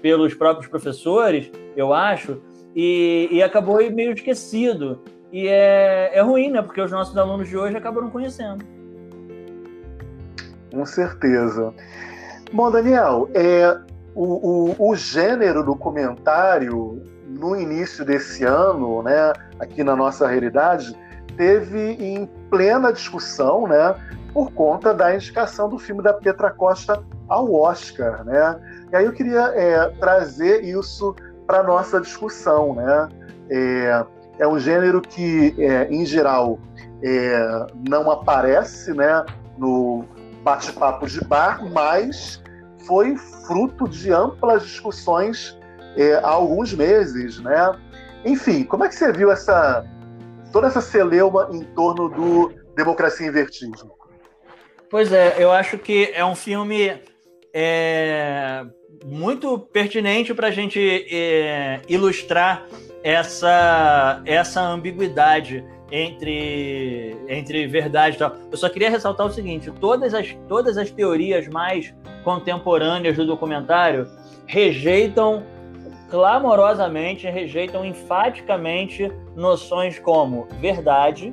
pelos 0.00 0.34
próprios 0.34 0.68
professores, 0.68 1.50
eu 1.74 1.92
acho, 1.92 2.40
e, 2.74 3.28
e 3.32 3.42
acabou 3.42 3.78
meio 3.90 4.12
esquecido. 4.12 5.02
E 5.32 5.48
é, 5.48 6.16
é 6.16 6.20
ruim, 6.22 6.50
né? 6.50 6.62
Porque 6.62 6.80
os 6.80 6.90
nossos 6.90 7.16
alunos 7.16 7.48
de 7.48 7.56
hoje 7.56 7.76
acabaram 7.76 8.10
conhecendo. 8.10 8.64
Com 10.72 10.84
certeza. 10.84 11.72
Bom, 12.52 12.70
Daniel, 12.70 13.28
é, 13.34 13.78
o, 14.14 14.74
o, 14.80 14.90
o 14.90 14.96
gênero 14.96 15.62
documentário, 15.62 17.02
no 17.26 17.56
início 17.56 18.04
desse 18.04 18.44
ano, 18.44 19.02
né, 19.02 19.32
aqui 19.58 19.82
na 19.82 19.96
nossa 19.96 20.26
realidade, 20.26 20.96
teve 21.36 21.92
em 21.92 22.26
plena 22.50 22.92
discussão, 22.92 23.66
né, 23.66 23.94
por 24.32 24.52
conta 24.52 24.94
da 24.94 25.14
indicação 25.14 25.68
do 25.68 25.78
filme 25.78 26.02
da 26.02 26.12
Petra 26.12 26.50
Costa 26.50 27.02
ao 27.28 27.52
Oscar, 27.52 28.24
né? 28.24 28.60
E 28.92 28.96
aí 28.96 29.04
eu 29.04 29.12
queria 29.12 29.52
é, 29.54 29.88
trazer 29.98 30.62
isso 30.62 31.14
para 31.46 31.62
nossa 31.62 32.00
discussão, 32.00 32.74
né? 32.74 33.08
É, 33.50 34.04
é 34.38 34.46
um 34.46 34.58
gênero 34.58 35.00
que, 35.00 35.54
é, 35.58 35.88
em 35.90 36.04
geral, 36.04 36.58
é, 37.02 37.66
não 37.88 38.10
aparece 38.10 38.92
né, 38.92 39.24
no 39.58 40.04
bate-papo 40.42 41.06
de 41.06 41.22
bar, 41.24 41.64
mas 41.70 42.42
foi 42.86 43.16
fruto 43.16 43.88
de 43.88 44.12
amplas 44.12 44.62
discussões 44.62 45.58
é, 45.96 46.14
há 46.14 46.28
alguns 46.28 46.72
meses. 46.72 47.40
Né? 47.40 47.72
Enfim, 48.24 48.64
como 48.64 48.84
é 48.84 48.88
que 48.88 48.94
você 48.94 49.12
viu 49.12 49.30
essa 49.30 49.84
toda 50.52 50.68
essa 50.68 50.80
celeuma 50.80 51.48
em 51.52 51.62
torno 51.62 52.08
do 52.08 52.52
Democracia 52.74 53.26
em 53.26 53.30
Vertigem? 53.30 53.90
Pois 54.88 55.12
é, 55.12 55.34
eu 55.38 55.50
acho 55.50 55.76
que 55.76 56.10
é 56.14 56.24
um 56.24 56.34
filme 56.34 56.98
é, 57.52 58.64
muito 59.04 59.58
pertinente 59.58 60.32
para 60.32 60.48
a 60.48 60.50
gente 60.50 61.06
é, 61.10 61.82
ilustrar 61.88 62.66
essa, 63.06 64.20
essa 64.26 64.60
ambiguidade 64.60 65.64
entre, 65.92 67.16
entre 67.28 67.64
verdade 67.68 68.16
e 68.16 68.18
tal. 68.18 68.34
Eu 68.50 68.58
só 68.58 68.68
queria 68.68 68.90
ressaltar 68.90 69.24
o 69.24 69.30
seguinte: 69.30 69.70
todas 69.80 70.12
as, 70.12 70.36
todas 70.48 70.76
as 70.76 70.90
teorias 70.90 71.46
mais 71.46 71.94
contemporâneas 72.24 73.16
do 73.16 73.24
documentário 73.24 74.08
rejeitam 74.44 75.44
clamorosamente, 76.10 77.28
rejeitam 77.28 77.84
enfaticamente 77.84 79.10
noções 79.36 80.00
como 80.00 80.48
verdade, 80.60 81.32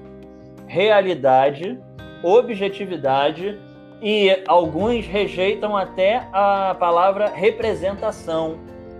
realidade, 0.67 1.79
objetividade 2.21 3.57
e 3.99 4.43
alguns 4.47 5.07
rejeitam 5.07 5.75
até 5.75 6.27
a 6.31 6.75
palavra 6.79 7.29
representação 7.29 8.59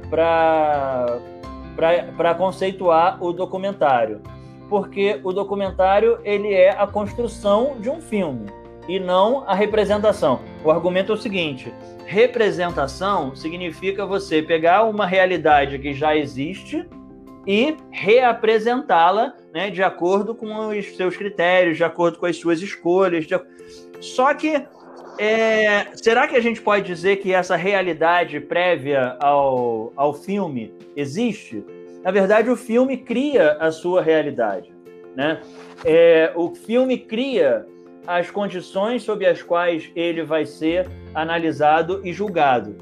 para 0.10 1.20
para 1.76 2.36
conceituar 2.36 3.24
o 3.24 3.32
documentário, 3.32 4.22
porque 4.70 5.20
o 5.24 5.32
documentário 5.32 6.20
ele 6.24 6.54
é 6.54 6.70
a 6.70 6.88
construção 6.88 7.76
de 7.80 7.90
um 7.90 8.02
filme 8.02 8.46
e 8.88 9.00
não 9.00 9.44
a 9.48 9.54
representação. 9.54 10.40
O 10.64 10.72
argumento 10.72 11.12
é 11.12 11.16
o 11.16 11.18
seguinte: 11.18 11.74
representação 12.06 13.36
significa 13.36 14.06
você 14.06 14.42
pegar 14.42 14.84
uma 14.84 15.06
realidade 15.06 15.80
que 15.80 15.94
já 15.94 16.16
existe 16.16 16.88
e 17.46 17.76
reapresentá-la 17.92 19.34
né, 19.54 19.70
de 19.70 19.84
acordo 19.84 20.34
com 20.34 20.68
os 20.68 20.96
seus 20.96 21.18
critérios, 21.18 21.78
de 21.78 21.84
acordo 21.84 22.18
com 22.18 22.26
as 22.26 22.38
suas 22.38 22.62
escolhas. 22.62 23.26
De... 23.26 23.40
Só 24.00 24.34
que 24.34 24.66
é, 25.18 25.96
será 25.96 26.28
que 26.28 26.36
a 26.36 26.42
gente 26.42 26.62
pode 26.62 26.86
dizer 26.86 27.18
que 27.18 27.34
essa 27.34 27.56
realidade 27.56 28.40
prévia 28.40 29.16
ao, 29.20 29.94
ao 29.96 30.14
filme 30.14 30.74
existe? 30.96 31.64
Na 32.04 32.12
verdade, 32.12 32.50
o 32.50 32.56
filme 32.56 32.98
cria 32.98 33.54
a 33.54 33.72
sua 33.72 34.02
realidade. 34.02 34.74
Né? 35.16 35.42
É, 35.86 36.32
o 36.36 36.54
filme 36.54 36.98
cria 36.98 37.66
as 38.06 38.30
condições 38.30 39.04
sob 39.04 39.26
as 39.26 39.42
quais 39.42 39.90
ele 39.96 40.24
vai 40.24 40.46
ser 40.46 40.90
analisado 41.14 42.02
e 42.04 42.12
julgado. 42.12 42.76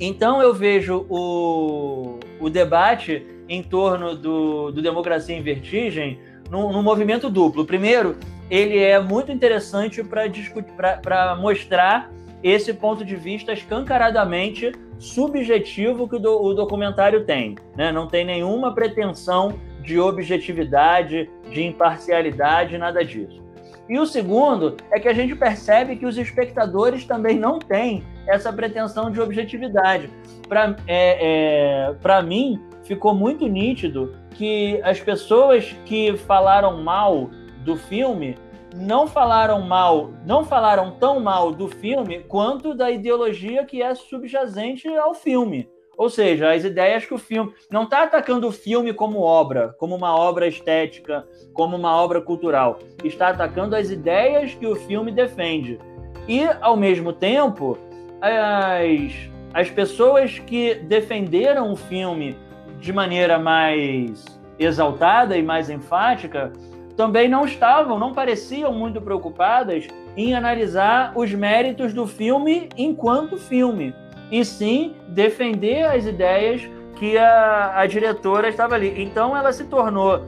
Então, 0.00 0.40
eu 0.40 0.54
vejo 0.54 1.06
o, 1.08 2.18
o 2.40 2.48
debate 2.48 3.24
em 3.48 3.62
torno 3.62 4.16
do, 4.16 4.70
do 4.70 4.80
Democracia 4.80 5.36
em 5.36 5.42
Vertigem 5.42 6.18
num, 6.50 6.72
num 6.72 6.82
movimento 6.82 7.28
duplo. 7.28 7.64
Primeiro, 7.64 8.16
ele 8.50 8.78
é 8.78 8.98
muito 8.98 9.30
interessante 9.30 10.02
para 10.02 11.36
mostrar 11.36 12.10
esse 12.42 12.74
ponto 12.74 13.04
de 13.04 13.14
vista 13.16 13.52
escancaradamente 13.52 14.72
subjetivo 14.98 16.08
que 16.08 16.16
o, 16.16 16.18
do, 16.18 16.42
o 16.42 16.54
documentário 16.54 17.24
tem. 17.24 17.54
Né? 17.76 17.92
Não 17.92 18.06
tem 18.06 18.24
nenhuma 18.24 18.74
pretensão 18.74 19.58
de 19.82 19.98
objetividade, 19.98 21.30
de 21.50 21.62
imparcialidade, 21.62 22.76
nada 22.76 23.04
disso. 23.04 23.40
E 23.88 23.98
o 23.98 24.06
segundo 24.06 24.76
é 24.92 25.00
que 25.00 25.08
a 25.08 25.12
gente 25.12 25.34
percebe 25.34 25.96
que 25.96 26.06
os 26.06 26.16
espectadores 26.16 27.04
também 27.04 27.38
não 27.38 27.58
têm 27.58 28.04
essa 28.26 28.52
pretensão 28.52 29.10
de 29.10 29.20
objetividade. 29.20 30.08
Para 30.48 30.76
é, 30.86 31.88
é, 32.00 32.22
mim, 32.22 32.60
ficou 32.84 33.14
muito 33.14 33.48
nítido 33.48 34.14
que 34.30 34.80
as 34.84 35.00
pessoas 35.00 35.74
que 35.84 36.16
falaram 36.16 36.82
mal 36.82 37.30
do 37.64 37.76
filme 37.76 38.36
não 38.74 39.06
falaram 39.06 39.60
mal, 39.62 40.10
não 40.24 40.44
falaram 40.44 40.92
tão 40.92 41.20
mal 41.20 41.52
do 41.52 41.68
filme 41.68 42.20
quanto 42.20 42.74
da 42.74 42.90
ideologia 42.90 43.64
que 43.64 43.82
é 43.82 43.94
subjacente 43.94 44.88
ao 44.96 45.14
filme. 45.14 45.68
Ou 45.96 46.08
seja, 46.08 46.50
as 46.50 46.64
ideias 46.64 47.04
que 47.04 47.12
o 47.12 47.18
filme 47.18 47.52
não 47.70 47.82
está 47.82 48.04
atacando 48.04 48.48
o 48.48 48.52
filme 48.52 48.94
como 48.94 49.20
obra, 49.20 49.74
como 49.78 49.94
uma 49.94 50.16
obra 50.16 50.46
estética, 50.46 51.26
como 51.52 51.76
uma 51.76 51.94
obra 51.94 52.22
cultural. 52.22 52.78
Está 53.04 53.28
atacando 53.28 53.76
as 53.76 53.90
ideias 53.90 54.54
que 54.54 54.66
o 54.66 54.74
filme 54.74 55.12
defende. 55.12 55.78
E, 56.26 56.44
ao 56.62 56.74
mesmo 56.74 57.12
tempo, 57.12 57.76
as, 58.22 59.12
as 59.52 59.68
pessoas 59.68 60.38
que 60.38 60.74
defenderam 60.74 61.70
o 61.70 61.76
filme 61.76 62.34
de 62.78 62.94
maneira 62.94 63.38
mais 63.38 64.24
exaltada 64.58 65.36
e 65.36 65.42
mais 65.42 65.68
enfática 65.68 66.50
também 66.96 67.28
não 67.28 67.44
estavam, 67.44 67.98
não 67.98 68.12
pareciam 68.12 68.72
muito 68.72 69.00
preocupadas 69.00 69.86
em 70.16 70.34
analisar 70.34 71.12
os 71.14 71.32
méritos 71.32 71.92
do 71.92 72.06
filme 72.06 72.68
enquanto 72.76 73.36
filme, 73.36 73.94
e 74.30 74.44
sim 74.44 74.94
defender 75.08 75.84
as 75.84 76.04
ideias 76.04 76.62
que 76.96 77.16
a, 77.16 77.78
a 77.80 77.86
diretora 77.86 78.48
estava 78.48 78.74
ali. 78.74 79.02
Então 79.02 79.36
ela 79.36 79.52
se 79.52 79.64
tornou 79.64 80.26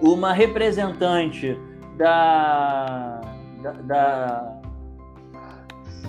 uma 0.00 0.32
representante 0.32 1.58
da, 1.96 3.20
da, 3.60 3.72
da, 3.72 4.52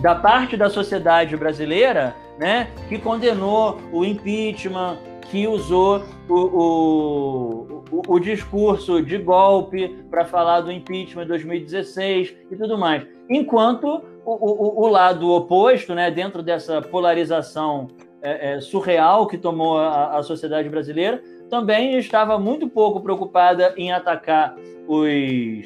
da 0.01 0.15
parte 0.15 0.55
da 0.55 0.69
sociedade 0.69 1.35
brasileira 1.35 2.15
né, 2.39 2.69
que 2.87 2.97
condenou 2.97 3.79
o 3.91 4.05
impeachment, 4.05 4.97
que 5.29 5.47
usou 5.47 6.03
o, 6.27 6.35
o, 6.35 7.60
o, 7.91 8.15
o 8.15 8.19
discurso 8.19 9.01
de 9.01 9.17
golpe 9.17 9.89
para 10.09 10.25
falar 10.25 10.61
do 10.61 10.71
impeachment 10.71 11.23
em 11.23 11.27
2016 11.27 12.35
e 12.49 12.55
tudo 12.55 12.77
mais. 12.77 13.05
Enquanto 13.29 14.03
o, 14.25 14.85
o, 14.85 14.87
lado 14.87 15.29
oposto, 15.31 15.93
né, 15.93 16.09
dentro 16.09 16.41
dessa 16.41 16.81
polarização 16.81 17.87
é, 18.21 18.53
é, 18.53 18.61
surreal 18.61 19.27
que 19.27 19.37
tomou 19.37 19.77
a, 19.77 20.17
a 20.17 20.23
sociedade 20.23 20.69
brasileira, 20.69 21.21
também 21.49 21.97
estava 21.97 22.39
muito 22.39 22.69
pouco 22.69 23.01
preocupada 23.01 23.73
em 23.75 23.91
atacar 23.91 24.55
os, 24.87 25.65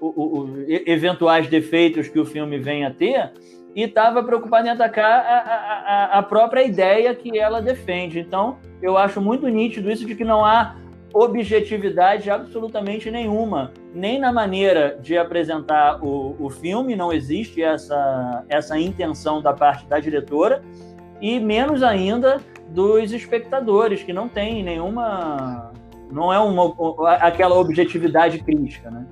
os 0.00 0.50
eventuais 0.68 1.48
defeitos 1.48 2.08
que 2.08 2.18
o 2.18 2.24
filme 2.24 2.58
vem 2.58 2.84
a 2.84 2.90
ter 2.90 3.32
e 3.74 3.82
estava 3.82 4.22
preocupada 4.22 4.68
em 4.68 4.70
atacar 4.70 5.24
a, 5.26 5.38
a, 5.38 6.18
a, 6.18 6.22
própria 6.22 6.62
ideia 6.62 7.12
que 7.14 7.36
ela 7.38 7.60
defende. 7.60 8.20
Então, 8.20 8.58
eu 8.80 8.96
acho 8.96 9.20
muito 9.20 9.48
nítido 9.48 9.90
isso 9.90 10.06
de 10.06 10.14
que 10.14 10.24
não 10.24 10.44
há 10.44 10.76
objetividade 11.14 12.28
absolutamente 12.28 13.08
nenhuma, 13.08 13.72
nem 13.94 14.18
na 14.18 14.32
maneira 14.32 14.98
de 15.00 15.16
apresentar 15.16 16.04
o, 16.04 16.34
o 16.40 16.50
filme, 16.50 16.96
não 16.96 17.12
existe 17.12 17.62
essa, 17.62 18.44
essa 18.48 18.76
intenção 18.76 19.40
da 19.40 19.52
parte 19.52 19.86
da 19.86 20.00
diretora, 20.00 20.60
e 21.20 21.38
menos 21.38 21.84
ainda 21.84 22.40
dos 22.68 23.12
espectadores, 23.12 24.02
que 24.02 24.12
não 24.12 24.28
tem 24.28 24.64
nenhuma. 24.64 25.72
não 26.10 26.32
é 26.32 26.38
uma, 26.40 26.74
aquela 27.14 27.54
objetividade 27.54 28.40
crítica, 28.40 28.90
né? 28.90 29.06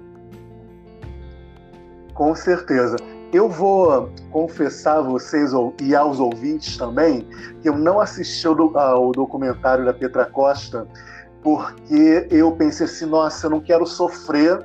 Com 2.13 2.35
certeza. 2.35 2.97
Eu 3.33 3.49
vou 3.49 4.11
confessar 4.31 4.99
a 4.99 5.03
vocês 5.03 5.53
e 5.81 5.95
aos 5.95 6.21
ouvintes 6.21 6.77
também 6.77 7.27
que 7.63 7.69
eu 7.69 7.79
não 7.79 7.99
assisti 7.99 8.47
ao 8.47 9.13
documentário 9.13 9.87
da 9.87 9.95
Petra 9.95 10.27
Costa 10.27 10.87
porque 11.43 12.27
eu 12.31 12.53
pensei 12.53 12.87
assim, 12.87 13.07
nossa, 13.07 13.47
eu 13.47 13.51
não 13.51 13.61
quero 13.61 13.85
sofrer 13.87 14.65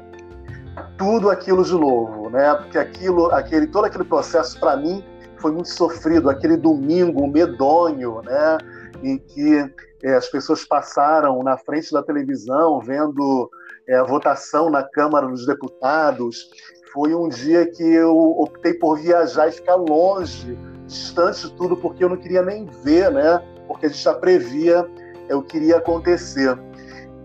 tudo 0.98 1.30
aquilo 1.30 1.64
de 1.64 1.74
novo, 1.74 2.30
né? 2.30 2.54
Porque 2.56 2.78
aquilo, 2.78 3.32
aquele, 3.34 3.68
todo 3.68 3.86
aquele 3.86 4.04
processo 4.04 4.60
para 4.60 4.78
mim 4.78 5.04
foi 5.38 5.52
muito 5.52 5.70
sofrido, 5.70 6.30
aquele 6.30 6.56
domingo 6.56 7.28
medonho, 7.28 8.22
né? 8.22 8.58
Em 9.04 9.18
que 9.18 9.74
é, 10.04 10.16
as 10.16 10.28
pessoas 10.28 10.64
passaram 10.66 11.42
na 11.44 11.58
frente 11.58 11.92
da 11.92 12.04
televisão 12.04 12.80
vendo 12.80 13.50
é, 13.88 13.96
a 13.96 14.04
votação 14.04 14.70
na 14.70 14.84
Câmara 14.84 15.28
dos 15.28 15.46
Deputados 15.46 16.50
foi 16.94 17.14
um 17.14 17.28
dia 17.28 17.66
que 17.66 17.84
eu 17.84 18.16
optei 18.16 18.74
por 18.74 19.00
viajar 19.00 19.48
e 19.48 19.52
ficar 19.52 19.76
longe, 19.76 20.58
distante 20.86 21.48
de 21.48 21.54
tudo, 21.56 21.76
porque 21.78 22.04
eu 22.04 22.10
não 22.10 22.18
queria 22.18 22.42
nem 22.42 22.66
ver, 22.84 23.12
né? 23.12 23.44
Porque 23.68 23.88
a 23.88 23.90
gente 23.90 24.02
já 24.02 24.14
previa 24.14 24.88
é, 25.28 25.36
o 25.36 25.42
que 25.42 25.58
iria 25.58 25.78
acontecer. 25.78 26.58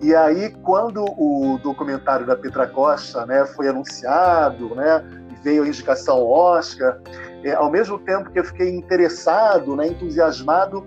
E 0.02 0.14
aí, 0.16 0.50
quando 0.62 1.04
o 1.16 1.60
documentário 1.62 2.26
da 2.26 2.34
Petra 2.34 2.66
Costa 2.66 3.24
né, 3.24 3.46
foi 3.46 3.68
anunciado, 3.68 4.74
né, 4.74 5.04
veio 5.44 5.62
a 5.62 5.68
indicação 5.68 6.26
Oscar, 6.26 6.98
é, 7.44 7.52
ao 7.52 7.70
mesmo 7.70 8.00
tempo 8.00 8.28
que 8.30 8.40
eu 8.40 8.44
fiquei 8.44 8.74
interessado, 8.74 9.76
né, 9.76 9.86
entusiasmado, 9.86 10.84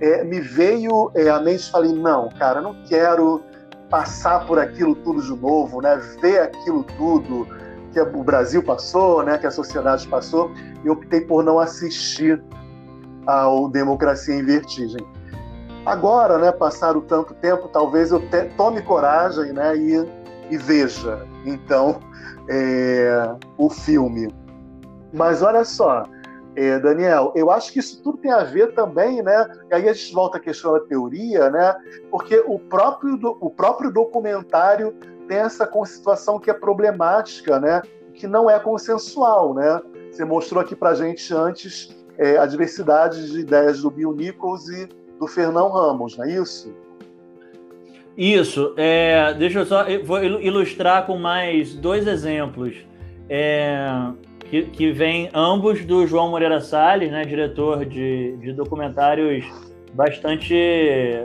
é, 0.00 0.24
me 0.24 0.40
veio 0.40 1.10
é, 1.14 1.28
à 1.28 1.40
mente 1.40 1.68
e 1.68 1.70
falei, 1.70 1.92
não, 1.92 2.28
cara, 2.30 2.60
não 2.60 2.74
quero 2.88 3.42
passar 3.88 4.44
por 4.44 4.58
aquilo 4.58 4.96
tudo 4.96 5.22
de 5.22 5.34
novo, 5.40 5.80
né, 5.80 5.96
ver 6.20 6.40
aquilo 6.40 6.82
tudo, 6.96 7.46
que 7.92 8.00
o 8.00 8.24
Brasil 8.24 8.62
passou, 8.62 9.22
né, 9.22 9.38
que 9.38 9.46
a 9.46 9.52
sociedade 9.52 10.06
passou, 10.08 10.50
e 10.84 10.90
optei 10.90 11.20
por 11.20 11.44
não 11.44 11.60
assistir 11.60 12.42
ao 13.24 13.68
Democracia 13.68 14.34
em 14.34 14.44
Vertigem. 14.44 15.17
Agora, 15.86 16.38
né, 16.38 16.52
passado 16.52 17.00
tanto 17.02 17.34
tempo, 17.34 17.68
talvez 17.68 18.10
eu 18.10 18.20
te, 18.20 18.44
tome 18.56 18.82
coragem 18.82 19.52
né, 19.52 19.76
e, 19.76 20.08
e 20.50 20.56
veja, 20.56 21.26
então, 21.44 22.00
é, 22.48 23.34
o 23.56 23.70
filme. 23.70 24.34
Mas 25.12 25.42
olha 25.42 25.64
só, 25.64 26.04
é, 26.58 26.78
Daniel, 26.78 27.32
eu 27.36 27.50
acho 27.50 27.72
que 27.72 27.78
isso 27.78 28.02
tudo 28.02 28.18
tem 28.18 28.32
a 28.32 28.42
ver 28.42 28.74
também, 28.74 29.22
né? 29.22 29.48
Aí 29.72 29.88
a 29.88 29.92
gente 29.92 30.12
volta 30.12 30.38
à 30.38 30.40
questão 30.40 30.72
da 30.72 30.80
teoria, 30.80 31.48
né? 31.50 31.74
Porque 32.10 32.42
o 32.46 32.58
próprio, 32.58 33.16
o 33.40 33.48
próprio 33.48 33.92
documentário 33.92 34.92
tem 35.28 35.38
essa 35.38 35.70
situação 35.86 36.40
que 36.40 36.50
é 36.50 36.54
problemática, 36.54 37.60
né? 37.60 37.80
Que 38.12 38.26
não 38.26 38.50
é 38.50 38.58
consensual, 38.58 39.54
né? 39.54 39.80
Você 40.10 40.24
mostrou 40.24 40.60
aqui 40.60 40.74
para 40.74 40.94
gente 40.94 41.32
antes 41.32 41.96
é, 42.18 42.36
a 42.36 42.44
diversidade 42.44 43.30
de 43.30 43.38
ideias 43.38 43.82
do 43.82 43.90
Bill 43.90 44.12
Nichols 44.12 44.68
e 44.68 44.88
do 45.18 45.26
Fernão 45.26 45.70
Ramos, 45.70 46.16
não 46.16 46.24
é 46.24 46.32
isso? 46.32 46.74
Isso. 48.16 48.74
É, 48.76 49.32
deixa 49.34 49.60
eu 49.60 49.66
só 49.66 49.84
vou 50.04 50.22
ilustrar 50.22 51.06
com 51.06 51.16
mais 51.16 51.74
dois 51.74 52.06
exemplos 52.06 52.74
é, 53.28 53.88
que, 54.50 54.62
que 54.64 54.90
vêm 54.90 55.30
ambos 55.32 55.84
do 55.84 56.06
João 56.06 56.30
Moreira 56.30 56.60
Salles, 56.60 57.12
né, 57.12 57.24
diretor 57.24 57.84
de, 57.84 58.36
de 58.38 58.52
documentários 58.52 59.44
bastante. 59.92 60.54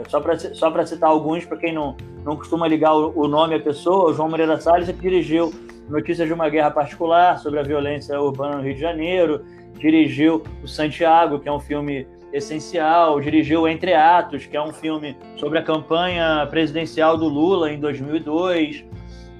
Só 0.08 0.20
para 0.20 0.38
só 0.38 0.84
citar 0.84 1.10
alguns, 1.10 1.44
para 1.44 1.56
quem 1.56 1.72
não, 1.72 1.96
não 2.24 2.36
costuma 2.36 2.68
ligar 2.68 2.94
o, 2.94 3.12
o, 3.18 3.26
nome 3.26 3.56
à 3.56 3.60
pessoa, 3.60 4.10
o 4.10 4.14
João 4.14 4.28
Moreira 4.28 4.60
Salles 4.60 4.88
é 4.88 4.92
que 4.92 5.00
dirigiu 5.00 5.52
Notícias 5.88 6.26
de 6.26 6.32
uma 6.32 6.48
Guerra 6.48 6.70
Particular 6.70 7.38
sobre 7.38 7.60
a 7.60 7.62
violência 7.62 8.18
urbana 8.20 8.56
no 8.56 8.62
Rio 8.62 8.74
de 8.74 8.80
Janeiro, 8.80 9.44
dirigiu 9.78 10.42
o 10.62 10.68
Santiago, 10.68 11.38
que 11.38 11.48
é 11.48 11.52
um 11.52 11.60
filme 11.60 12.06
essencial, 12.34 13.20
dirigiu 13.20 13.68
Entre 13.68 13.94
Atos, 13.94 14.44
que 14.44 14.56
é 14.56 14.62
um 14.62 14.72
filme 14.72 15.16
sobre 15.36 15.60
a 15.60 15.62
campanha 15.62 16.46
presidencial 16.50 17.16
do 17.16 17.28
Lula 17.28 17.72
em 17.72 17.78
2002. 17.78 18.84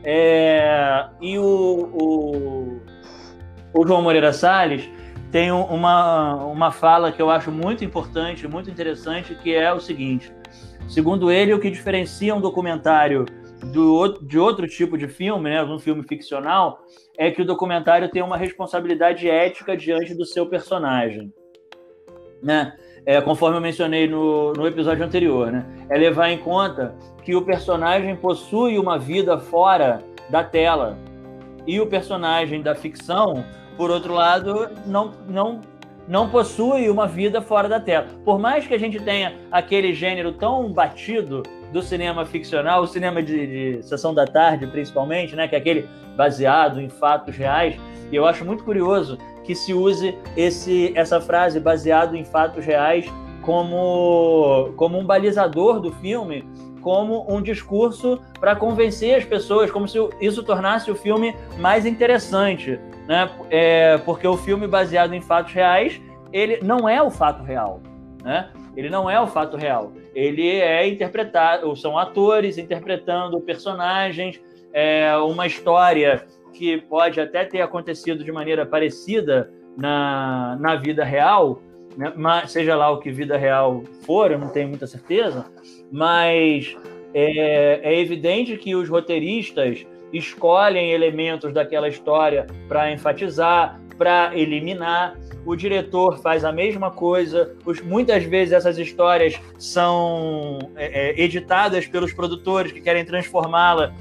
É, 0.05 1.07
e 1.21 1.37
o, 1.37 1.43
o, 1.43 2.81
o 3.75 3.87
João 3.87 4.01
Moreira 4.01 4.33
Salles 4.33 4.89
tem 5.33 5.51
uma, 5.51 6.37
uma 6.45 6.71
fala 6.71 7.11
que 7.11 7.21
eu 7.21 7.31
acho 7.31 7.51
muito 7.51 7.85
importante, 7.85 8.47
muito 8.47 8.71
interessante, 8.71 9.35
que 9.35 9.53
é 9.53 9.73
o 9.73 9.81
seguinte: 9.81 10.33
segundo 10.87 11.33
ele, 11.33 11.53
o 11.53 11.59
que 11.59 11.71
diferencia 11.71 12.35
um 12.35 12.41
documentário 12.41 13.25
do, 13.73 14.21
de 14.21 14.39
outro 14.39 14.69
tipo 14.69 14.97
de 14.97 15.09
filme, 15.09 15.51
né, 15.51 15.65
um 15.65 15.81
filme 15.81 16.05
ficcional, 16.05 16.79
é 17.19 17.29
que 17.33 17.43
o 17.43 17.45
documentário 17.45 18.09
tem 18.09 18.23
uma 18.23 18.37
responsabilidade 18.37 19.29
ética 19.29 19.77
diante 19.77 20.15
do 20.15 20.25
seu 20.25 20.47
personagem. 20.47 21.33
Né? 22.43 22.75
É, 23.07 23.21
conforme 23.21 23.57
eu 23.57 23.61
mencionei 23.61 24.09
no, 24.09 24.53
no 24.53 24.67
episódio 24.67 25.05
anterior, 25.05 25.53
né? 25.53 25.65
é 25.89 25.97
levar 25.99 26.31
em 26.31 26.39
conta 26.39 26.95
que 27.23 27.35
o 27.35 27.43
personagem 27.43 28.17
possui 28.17 28.79
uma 28.79 28.99
vida 28.99 29.39
fora 29.39 30.03
da 30.31 30.43
tela. 30.43 30.99
E 31.67 31.81
o 31.81 31.87
personagem 31.87 32.63
da 32.63 32.75
ficção 32.75 33.45
por 33.77 33.91
outro 33.91 34.15
lado, 34.15 34.71
não, 34.87 35.13
não, 35.29 35.61
não 36.07 36.29
possui 36.29 36.89
uma 36.89 37.07
vida 37.07 37.41
fora 37.41 37.69
da 37.69 37.81
tela. 37.81 38.07
Por 38.25 38.39
mais 38.39 38.67
que 38.67 38.75
a 38.75 38.79
gente 38.79 39.01
tenha 39.01 39.35
aquele 39.51 39.93
gênero 39.93 40.33
tão 40.33 40.73
batido 40.73 41.43
do 41.73 41.83
cinema 41.83 42.25
ficcional, 42.25 42.83
o 42.83 42.87
cinema 42.87 43.23
de, 43.23 43.79
de 43.79 43.83
sessão 43.83 44.15
da 44.15 44.25
tarde, 44.27 44.67
principalmente, 44.69 45.35
né, 45.35 45.49
que 45.49 45.57
é 45.57 45.59
aquele 45.59 45.89
baseado 46.17 46.81
em 46.81 46.89
fatos 46.89 47.37
reais, 47.37 47.77
e 48.11 48.17
eu 48.17 48.27
acho 48.27 48.45
muito 48.45 48.65
curioso 48.65 49.19
que 49.45 49.55
se 49.55 49.75
use 49.75 50.17
esse, 50.37 50.93
essa 50.97 51.21
frase 51.21 51.61
baseado 51.61 52.17
em 52.17 52.25
fatos 52.25 52.65
reais 52.65 53.07
como, 53.43 54.73
como 54.77 54.99
um 54.99 55.05
balizador 55.05 55.81
do 55.81 55.93
filme, 55.93 56.49
como 56.81 57.27
um 57.29 57.43
discurso 57.43 58.21
para 58.41 58.57
convencer 58.57 59.17
as 59.17 59.25
pessoas, 59.25 59.71
como 59.71 59.87
se 59.87 59.99
isso 60.21 60.43
tornasse 60.43 60.91
o 60.91 60.95
filme 60.95 61.35
mais 61.59 61.85
interessante 61.85 62.79
né? 63.07 63.31
É, 63.51 63.99
porque 63.99 64.27
o 64.27 64.37
filme 64.37 64.67
baseado 64.67 65.15
em 65.15 65.21
fatos 65.21 65.53
reais, 65.53 66.01
ele 66.33 66.61
não 66.63 66.89
é 66.89 67.03
o 67.03 67.11
fato 67.11 67.43
real, 67.43 67.81
né? 68.23 68.51
Ele 68.77 68.91
não 68.91 69.09
é 69.09 69.21
o 69.21 69.27
fato 69.27 69.57
real. 69.57 69.93
Ele 70.15 70.49
é 70.49 70.87
interpretado, 70.89 71.75
são 71.77 71.97
atores 71.97 72.59
interpretando 72.59 73.41
personagens, 73.41 74.41
é 74.75 75.17
uma 75.17 75.47
história 75.47 76.27
que 76.53 76.79
pode 76.79 77.21
até 77.21 77.45
ter 77.45 77.61
acontecido 77.61 78.25
de 78.25 78.33
maneira 78.33 78.67
parecida 78.67 79.51
na, 79.77 80.57
na 80.61 80.75
vida 80.75 81.05
real, 81.05 81.61
né? 81.97 82.13
mas, 82.17 82.51
seja 82.51 82.75
lá 82.75 82.91
o 82.91 82.99
que 82.99 83.11
vida 83.11 83.37
real 83.37 83.85
for, 84.05 84.33
eu 84.33 84.39
não 84.39 84.49
tenho 84.49 84.69
muita 84.69 84.87
certeza, 84.87 85.47
mas 85.93 86.77
é, 87.15 87.81
é 87.83 88.01
evidente 88.01 88.57
que 88.57 88.75
os 88.75 88.89
roteiristas 88.89 89.87
escolhem 90.13 90.91
elementos 90.91 91.53
daquela 91.53 91.89
história 91.89 92.47
para 92.69 92.91
enfatizar, 92.93 93.81
para 93.97 94.37
eliminar. 94.37 95.19
O 95.47 95.55
diretor 95.55 96.19
faz 96.19 96.45
a 96.45 96.53
mesma 96.53 96.91
coisa. 96.91 97.55
Os, 97.65 97.81
muitas 97.81 98.25
vezes 98.25 98.53
essas 98.55 98.79
histórias 98.79 99.41
são 99.59 100.59
é, 100.77 101.11
é, 101.11 101.21
editadas 101.21 101.87
pelos 101.87 102.13
produtores 102.13 102.73
que 102.73 102.81
querem 102.81 103.05
transformá-la 103.05 103.93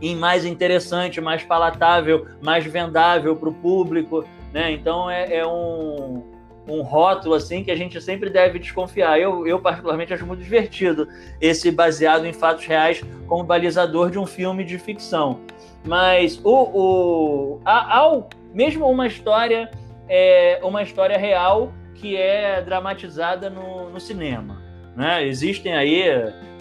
em 0.00 0.16
mais 0.16 0.44
interessante, 0.44 1.20
mais 1.20 1.42
palatável, 1.42 2.26
mais 2.40 2.64
vendável 2.64 3.36
para 3.36 3.48
o 3.48 3.54
público. 3.54 4.24
Né? 4.52 4.72
Então 4.72 5.10
é, 5.10 5.36
é 5.36 5.46
um 5.46 6.22
um 6.68 6.82
rótulo 6.82 7.34
assim 7.34 7.64
que 7.64 7.70
a 7.70 7.76
gente 7.76 8.00
sempre 8.00 8.28
deve 8.28 8.58
desconfiar. 8.58 9.18
Eu, 9.18 9.46
eu 9.46 9.58
particularmente 9.58 10.12
acho 10.12 10.26
muito 10.26 10.42
divertido 10.42 11.08
esse 11.40 11.70
baseado 11.70 12.26
em 12.26 12.32
fatos 12.32 12.66
reais 12.66 13.02
como 13.26 13.42
balizador 13.42 14.10
de 14.10 14.18
um 14.18 14.26
filme 14.26 14.64
de 14.64 14.78
ficção. 14.78 15.40
Mas 15.84 16.38
o, 16.44 16.50
o 16.50 17.60
ao 17.64 18.28
mesmo 18.52 18.88
uma 18.88 19.06
história 19.06 19.70
é 20.08 20.60
uma 20.62 20.82
história 20.82 21.16
real 21.16 21.72
que 21.94 22.16
é 22.16 22.60
dramatizada 22.62 23.48
no, 23.48 23.90
no 23.90 23.98
cinema. 23.98 24.57
Né? 24.98 25.26
Existem 25.26 25.74
aí 25.74 26.02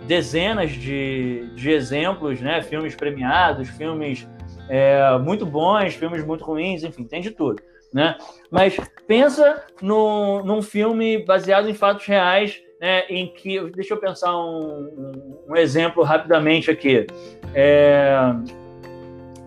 dezenas 0.05 0.71
de, 0.71 1.49
de 1.55 1.71
exemplos, 1.71 2.39
né? 2.39 2.61
filmes 2.61 2.95
premiados, 2.95 3.67
filmes 3.67 4.25
é, 4.69 5.17
muito 5.17 5.45
bons, 5.45 5.95
filmes 5.95 6.23
muito 6.23 6.45
ruins, 6.45 6.83
enfim, 6.83 7.03
tem 7.03 7.19
de 7.19 7.31
tudo 7.31 7.61
né? 7.93 8.15
Mas 8.51 8.77
pensa 9.07 9.63
no, 9.81 10.43
num 10.43 10.61
filme 10.61 11.23
baseado 11.25 11.69
em 11.69 11.73
fatos 11.73 12.05
reais, 12.05 12.61
né, 12.79 13.01
em 13.09 13.33
que 13.33 13.59
deixa 13.71 13.93
eu 13.93 13.97
pensar 13.97 14.37
um, 14.37 15.43
um 15.49 15.55
exemplo 15.55 16.03
rapidamente 16.03 16.69
aqui. 16.69 17.07
É, 17.53 18.17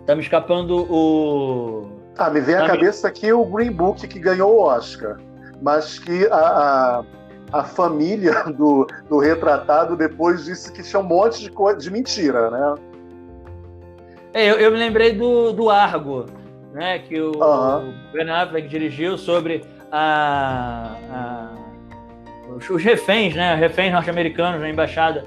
tá 0.07 0.15
me 0.15 0.23
escapando 0.23 0.87
o. 0.91 1.89
Ah, 2.19 2.31
me 2.31 2.41
vem 2.41 2.57
tá 2.57 2.63
à 2.63 2.65
me... 2.65 2.69
cabeça 2.71 3.09
aqui 3.09 3.33
o 3.33 3.45
Green 3.45 3.73
Book 3.73 4.07
que 4.07 4.19
ganhou 4.19 4.57
o 4.57 4.63
Oscar, 4.63 5.19
mas 5.63 5.99
que 5.99 6.27
a, 6.27 6.37
a, 6.37 7.05
a 7.53 7.65
família 7.65 8.45
do, 8.57 8.87
do, 9.09 9.19
retratado 9.19 9.97
depois 9.97 10.45
disse 10.45 10.73
que 10.73 10.83
tinha 10.83 11.01
um 11.01 11.05
monte 11.05 11.41
de, 11.41 11.51
coisa, 11.51 11.79
de 11.79 11.91
mentira, 11.91 12.51
né? 12.51 12.75
É, 14.33 14.51
eu, 14.51 14.55
eu 14.57 14.71
me 14.71 14.79
lembrei 14.79 15.13
do, 15.13 15.53
do 15.53 15.69
Argo, 15.69 16.27
né, 16.73 17.01
que 17.01 17.21
o, 17.21 17.33
uhum. 17.33 17.95
Ben 18.13 18.31
Affleck 18.31 18.69
dirigiu 18.69 19.19
sobre 19.19 19.65
a, 19.91 20.97
a, 21.11 21.49
os, 22.55 22.71
os, 22.71 22.83
reféns, 22.83 23.35
né, 23.35 23.57
reféns 23.57 23.93
norte-americanos 23.93 24.61
na 24.61 24.71
embaixada 24.71 25.25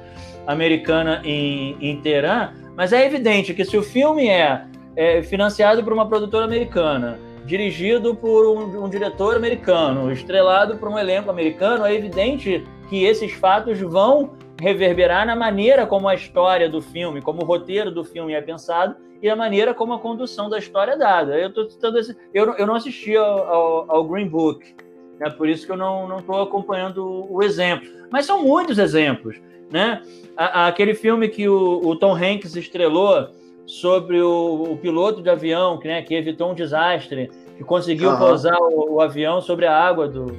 americana 0.47 1.21
em, 1.25 1.77
em 1.81 1.99
Teherã, 2.01 2.51
mas 2.75 2.93
é 2.93 3.05
evidente 3.05 3.53
que 3.53 3.65
se 3.65 3.77
o 3.77 3.83
filme 3.83 4.29
é, 4.29 4.65
é 4.95 5.21
financiado 5.21 5.83
por 5.83 5.91
uma 5.91 6.07
produtora 6.07 6.45
americana, 6.45 7.19
dirigido 7.45 8.15
por 8.15 8.45
um, 8.45 8.85
um, 8.85 8.89
diretor 8.89 9.35
americano, 9.35 10.11
estrelado 10.11 10.77
por 10.77 10.89
um 10.89 10.97
elenco 10.97 11.29
americano, 11.29 11.85
é 11.85 11.93
evidente 11.93 12.63
que 12.89 13.03
esses 13.03 13.33
fatos 13.33 13.79
vão 13.79 14.31
reverberar 14.59 15.25
na 15.25 15.35
maneira 15.35 15.85
como 15.85 16.07
a 16.07 16.15
história 16.15 16.69
do 16.69 16.81
filme, 16.81 17.21
como 17.21 17.41
o 17.41 17.45
roteiro 17.45 17.91
do 17.91 18.03
filme 18.03 18.33
é 18.33 18.41
pensado 18.41 18.95
e 19.21 19.29
a 19.29 19.35
maneira 19.35 19.73
como 19.73 19.93
a 19.93 19.99
condução 19.99 20.49
da 20.49 20.57
história 20.57 20.91
é 20.91 20.97
dada. 20.97 21.37
Eu 21.37 21.53
tô 21.53 21.69
citando 21.69 21.97
esse, 21.97 22.15
eu, 22.33 22.53
eu 22.53 22.67
não 22.67 22.75
assisti 22.75 23.15
ao, 23.15 23.47
ao, 23.47 23.91
ao 23.91 24.03
Green 24.05 24.27
Book, 24.27 24.75
né? 25.19 25.29
por 25.29 25.47
isso 25.47 25.65
que 25.65 25.71
eu 25.71 25.77
não 25.77 26.19
estou 26.19 26.41
acompanhando 26.41 27.05
o, 27.05 27.37
o 27.37 27.43
exemplo. 27.43 27.87
Mas 28.11 28.25
são 28.25 28.43
muitos 28.43 28.77
exemplos. 28.77 29.41
Né? 29.71 30.01
A, 30.37 30.67
aquele 30.67 30.93
filme 30.93 31.29
que 31.29 31.47
o, 31.47 31.81
o, 31.83 31.95
Tom 31.95 32.15
Hanks 32.15 32.55
estrelou 32.55 33.29
sobre 33.65 34.21
o, 34.21 34.71
o 34.71 34.77
piloto 34.77 35.21
de 35.21 35.29
avião 35.29 35.77
que, 35.79 35.87
né, 35.87 36.01
que 36.01 36.13
evitou 36.13 36.51
um 36.51 36.53
desastre, 36.53 37.31
que 37.57 37.63
conseguiu 37.63 38.09
uhum. 38.11 38.17
pousar 38.17 38.57
o, 38.59 38.95
o, 38.95 39.01
avião 39.01 39.41
sobre 39.41 39.65
a 39.65 39.77
água 39.77 40.07
do, 40.07 40.37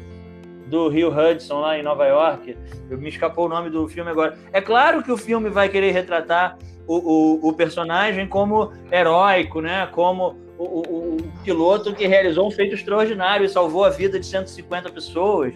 do 0.66 0.88
Rio 0.88 1.08
Hudson, 1.08 1.60
lá 1.60 1.78
em 1.78 1.82
Nova 1.82 2.06
York. 2.06 2.56
Eu, 2.90 2.98
me 2.98 3.08
escapou 3.08 3.46
o 3.46 3.48
nome 3.48 3.70
do 3.70 3.88
filme 3.88 4.10
agora. 4.10 4.36
É 4.52 4.60
claro 4.60 5.02
que 5.02 5.10
o 5.10 5.16
filme 5.16 5.48
vai 5.48 5.68
querer 5.68 5.92
retratar 5.92 6.58
o, 6.86 6.96
o, 6.96 7.48
o 7.48 7.52
personagem 7.52 8.28
como 8.28 8.72
heróico, 8.92 9.60
né? 9.60 9.86
como 9.92 10.36
o, 10.58 10.64
o, 10.64 11.16
o, 11.16 11.16
piloto 11.42 11.94
que 11.94 12.06
realizou 12.06 12.46
um 12.46 12.50
feito 12.50 12.74
extraordinário 12.74 13.44
e 13.44 13.48
salvou 13.48 13.84
a 13.84 13.90
vida 13.90 14.18
de 14.18 14.26
150 14.26 14.90
pessoas. 14.90 15.54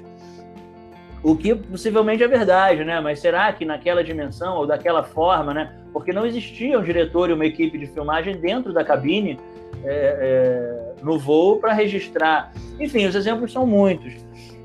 O 1.23 1.37
que 1.37 1.55
possivelmente 1.55 2.23
é 2.23 2.29
verdade, 2.29 2.85
né? 2.85 3.01
Mas 3.01 3.21
será 3.21 3.53
que 3.53 3.65
naquela 3.65 4.05
dimensão 4.05 4.57
ou 4.57 4.67
daquela 4.67 5.03
forma, 5.03 5.53
né? 5.53 5.75
Porque 5.93 6.13
não 6.13 6.25
existia 6.25 6.79
um 6.79 6.83
diretor 6.83 7.31
e 7.31 7.33
uma 7.33 7.47
equipe 7.47 7.77
de 7.77 7.87
filmagem 7.87 8.37
dentro 8.37 8.73
da 8.73 8.85
cabine 8.85 9.39
é, 9.85 10.97
é, 10.99 11.03
no 11.03 11.19
voo 11.19 11.59
para 11.59 11.73
registrar. 11.73 12.53
Enfim, 12.79 13.07
os 13.07 13.15
exemplos 13.15 13.53
são 13.53 13.67
muitos. 13.67 14.15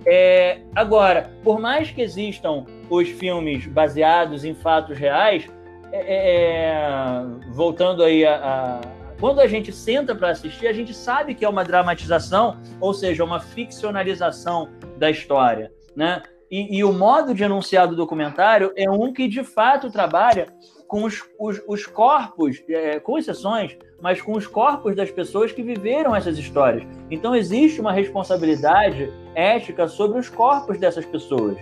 É, 0.05 0.59
agora, 0.75 1.31
por 1.43 1.59
mais 1.59 1.89
que 1.89 2.01
existam 2.01 2.65
os 2.89 3.09
filmes 3.09 3.65
baseados 3.65 4.43
em 4.43 4.53
fatos 4.53 4.97
reais, 4.97 5.49
é, 5.91 6.01
é, 6.01 7.23
voltando 7.51 8.03
aí 8.03 8.25
a, 8.25 8.35
a, 8.35 8.81
quando 9.19 9.39
a 9.39 9.47
gente 9.47 9.71
senta 9.71 10.13
para 10.13 10.29
assistir, 10.29 10.67
a 10.67 10.73
gente 10.73 10.93
sabe 10.93 11.33
que 11.33 11.45
é 11.45 11.49
uma 11.49 11.63
dramatização, 11.63 12.57
ou 12.81 12.93
seja, 12.93 13.23
uma 13.23 13.39
ficcionalização 13.39 14.69
da 14.97 15.09
história, 15.09 15.71
né? 15.95 16.21
E, 16.53 16.77
e, 16.77 16.83
o 16.83 16.93
modo 16.93 17.33
de 17.33 17.43
anunciar 17.43 17.87
do 17.87 17.95
documentário 17.95 18.71
é 18.75 18.87
um 18.87 19.11
que 19.11 19.27
de 19.27 19.43
fato 19.43 19.89
trabalha 19.89 20.53
com 20.87 21.03
os, 21.03 21.19
os, 21.39 21.59
os 21.67 21.87
corpos, 21.87 22.61
é, 22.69 22.99
com 22.99 23.17
exceções, 23.17 23.75
mas 23.99 24.21
com 24.21 24.33
os 24.33 24.45
corpos 24.45 24.95
das 24.95 25.09
pessoas 25.09 25.51
que 25.51 25.63
viveram 25.63 26.15
essas 26.15 26.37
histórias. 26.37 26.83
Então 27.09 27.35
existe 27.35 27.81
uma 27.81 27.91
responsabilidade 27.91 29.11
ética 29.33 29.87
sobre 29.87 30.19
os 30.19 30.29
corpos 30.29 30.77
dessas 30.77 31.07
pessoas, 31.07 31.57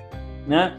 né? 0.46 0.76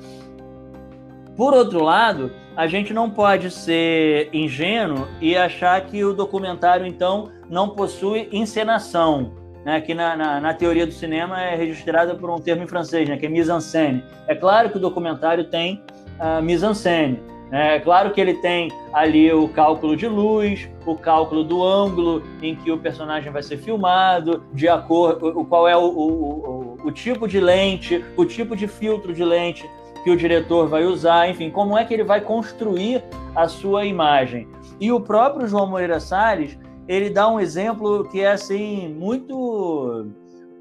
Por 1.34 1.54
outro 1.54 1.82
lado, 1.82 2.30
a 2.54 2.66
gente 2.66 2.92
não 2.92 3.08
pode 3.08 3.50
ser 3.50 4.28
ingênuo 4.30 5.08
e 5.22 5.34
achar 5.34 5.80
que 5.86 6.04
o 6.04 6.12
documentário 6.12 6.84
então 6.84 7.32
não 7.48 7.70
possui 7.70 8.28
encenação 8.30 9.41
né, 9.64 9.80
que 9.80 9.94
na, 9.94 10.16
na, 10.16 10.40
na, 10.40 10.54
teoria 10.54 10.86
do 10.86 10.92
cinema 10.92 11.40
é 11.40 11.54
registrada 11.54 12.14
por 12.14 12.30
um 12.30 12.38
termo 12.38 12.62
em 12.62 12.66
francês, 12.66 13.08
né, 13.08 13.16
que 13.16 13.26
é 13.26 13.28
mise-en-scène. 13.28 14.04
É 14.26 14.34
claro 14.34 14.70
que 14.70 14.76
o 14.76 14.80
documentário 14.80 15.44
tem 15.44 15.82
uh, 16.18 16.42
mise-en-scène. 16.42 17.20
Né? 17.50 17.76
É 17.76 17.80
claro 17.80 18.10
que 18.12 18.20
ele 18.20 18.34
tem 18.34 18.70
ali 18.92 19.32
o 19.32 19.48
cálculo 19.48 19.96
de 19.96 20.08
luz, 20.08 20.68
o 20.86 20.96
cálculo 20.96 21.44
do 21.44 21.62
ângulo 21.62 22.22
em 22.42 22.56
que 22.56 22.70
o 22.72 22.78
personagem 22.78 23.30
vai 23.30 23.42
ser 23.42 23.58
filmado, 23.58 24.42
de 24.52 24.68
acordo 24.68 25.38
o 25.38 25.44
qual 25.44 25.68
é 25.68 25.76
o, 25.76 25.84
o, 25.84 26.76
o, 26.82 26.86
o 26.86 26.90
tipo 26.90 27.28
de 27.28 27.38
lente, 27.38 28.04
o 28.16 28.24
tipo 28.24 28.56
de 28.56 28.66
filtro 28.66 29.12
de 29.12 29.24
lente 29.24 29.68
que 30.02 30.10
o 30.10 30.16
diretor 30.16 30.66
vai 30.66 30.84
usar, 30.84 31.28
enfim, 31.28 31.48
como 31.50 31.78
é 31.78 31.84
que 31.84 31.94
ele 31.94 32.02
vai 32.02 32.20
construir 32.20 33.04
a 33.36 33.46
sua 33.46 33.84
imagem. 33.84 34.48
E 34.80 34.90
o 34.90 35.00
próprio 35.00 35.46
João 35.46 35.66
Moreira 35.66 36.00
Salles 36.00 36.58
ele 36.88 37.10
dá 37.10 37.28
um 37.28 37.40
exemplo 37.40 38.08
que 38.08 38.20
é 38.20 38.30
assim 38.30 38.88
muito 38.88 40.06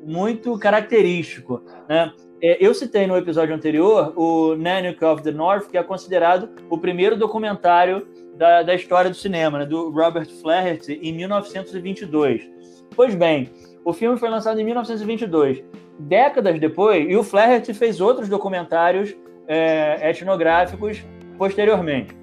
muito 0.04 0.58
característico, 0.58 1.62
né? 1.88 2.12
É, 2.42 2.58
eu 2.60 2.74
citei 2.74 3.06
no 3.06 3.16
episódio 3.16 3.54
anterior 3.54 4.14
o 4.16 4.56
Nanook 4.56 5.04
of 5.06 5.22
the 5.22 5.32
North, 5.32 5.70
que 5.70 5.78
é 5.78 5.84
considerado 5.84 6.50
o 6.72 6.78
primeiro 6.78 7.16
documentário 7.16 8.08
da, 8.36 8.64
da 8.64 8.74
história 8.74 9.12
do 9.12 9.16
cinema, 9.16 9.60
né, 9.60 9.66
do 9.68 9.92
Robert 9.92 10.28
Flaherty, 10.42 11.00
em 11.04 11.14
1922. 11.14 12.50
Pois 12.96 13.14
bem, 13.14 13.52
o 13.86 13.94
filme 13.94 14.18
foi 14.18 14.28
lançado 14.30 14.60
em 14.60 14.64
1922. 14.64 15.64
Décadas 16.00 16.60
depois, 16.60 17.08
e 17.08 17.16
o 17.16 17.24
Flaherty 17.24 17.76
fez 17.76 18.02
outros 18.02 18.28
documentários 18.28 19.16
é, 19.48 20.10
etnográficos 20.10 21.04
posteriormente. 21.38 22.16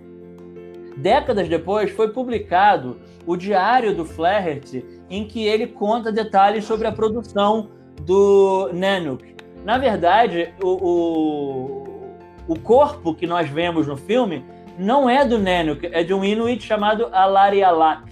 Décadas 0.97 1.49
depois, 1.49 1.93
foi 1.93 2.09
publicado 2.09 2.99
o 3.29 3.37
diário 3.37 3.95
do 3.95 4.07
Flaherty, 4.07 4.83
em 5.11 5.23
que 5.27 5.47
ele 5.47 5.67
conta 5.67 6.11
detalhes 6.11 6.65
sobre 6.65 6.87
a 6.87 6.93
produção 6.93 7.69
do 8.01 8.71
Nanook. 8.73 9.37
Na 9.67 9.77
verdade, 9.77 10.55
o, 10.63 10.69
o, 10.69 12.55
o 12.55 12.59
corpo 12.59 13.15
que 13.15 13.27
nós 13.27 13.47
vemos 13.51 13.87
no 13.87 13.99
filme 13.99 14.43
não 14.79 15.11
é 15.11 15.27
do 15.27 15.39
Nanook, 15.39 15.91
é 15.93 16.03
de 16.03 16.15
um 16.15 16.25
Inuit 16.25 16.65
chamado 16.65 17.11
Alarialak. 17.13 18.11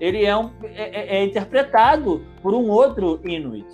Ele 0.00 0.24
é, 0.24 0.36
um, 0.36 0.50
é, 0.64 1.18
é, 1.18 1.18
é 1.18 1.24
interpretado 1.24 2.26
por 2.42 2.52
um 2.52 2.68
outro 2.68 3.20
Inuit. 3.22 3.68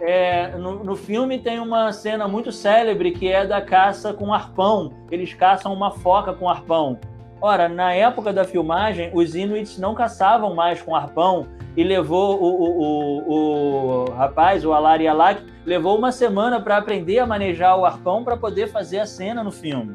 É, 0.00 0.56
no, 0.56 0.82
no, 0.82 0.96
filme 0.96 1.38
tem 1.38 1.58
uma 1.58 1.92
cena 1.92 2.26
muito 2.26 2.50
célebre 2.50 3.10
que 3.10 3.28
é 3.30 3.44
da 3.44 3.60
caça 3.60 4.14
com 4.14 4.32
arpão. 4.32 4.94
Eles 5.10 5.34
caçam 5.34 5.70
uma 5.74 5.90
foca 5.90 6.32
com 6.32 6.48
arpão. 6.48 6.98
Ora, 7.40 7.68
na 7.68 7.92
época 7.92 8.32
da 8.32 8.44
filmagem, 8.44 9.10
os 9.12 9.34
Inuits 9.34 9.78
não 9.78 9.94
caçavam 9.94 10.54
mais 10.54 10.80
com 10.80 10.96
arpão 10.96 11.46
e 11.76 11.84
levou 11.84 12.40
o, 12.40 12.46
o, 12.46 13.28
o, 13.28 14.04
o 14.04 14.10
rapaz, 14.12 14.64
o 14.64 14.72
Alari 14.72 15.06
Alak, 15.06 15.42
levou 15.64 15.98
uma 15.98 16.10
semana 16.10 16.60
para 16.60 16.78
aprender 16.78 17.18
a 17.18 17.26
manejar 17.26 17.76
o 17.76 17.84
arpão 17.84 18.24
para 18.24 18.36
poder 18.36 18.68
fazer 18.68 19.00
a 19.00 19.06
cena 19.06 19.44
no 19.44 19.52
filme. 19.52 19.94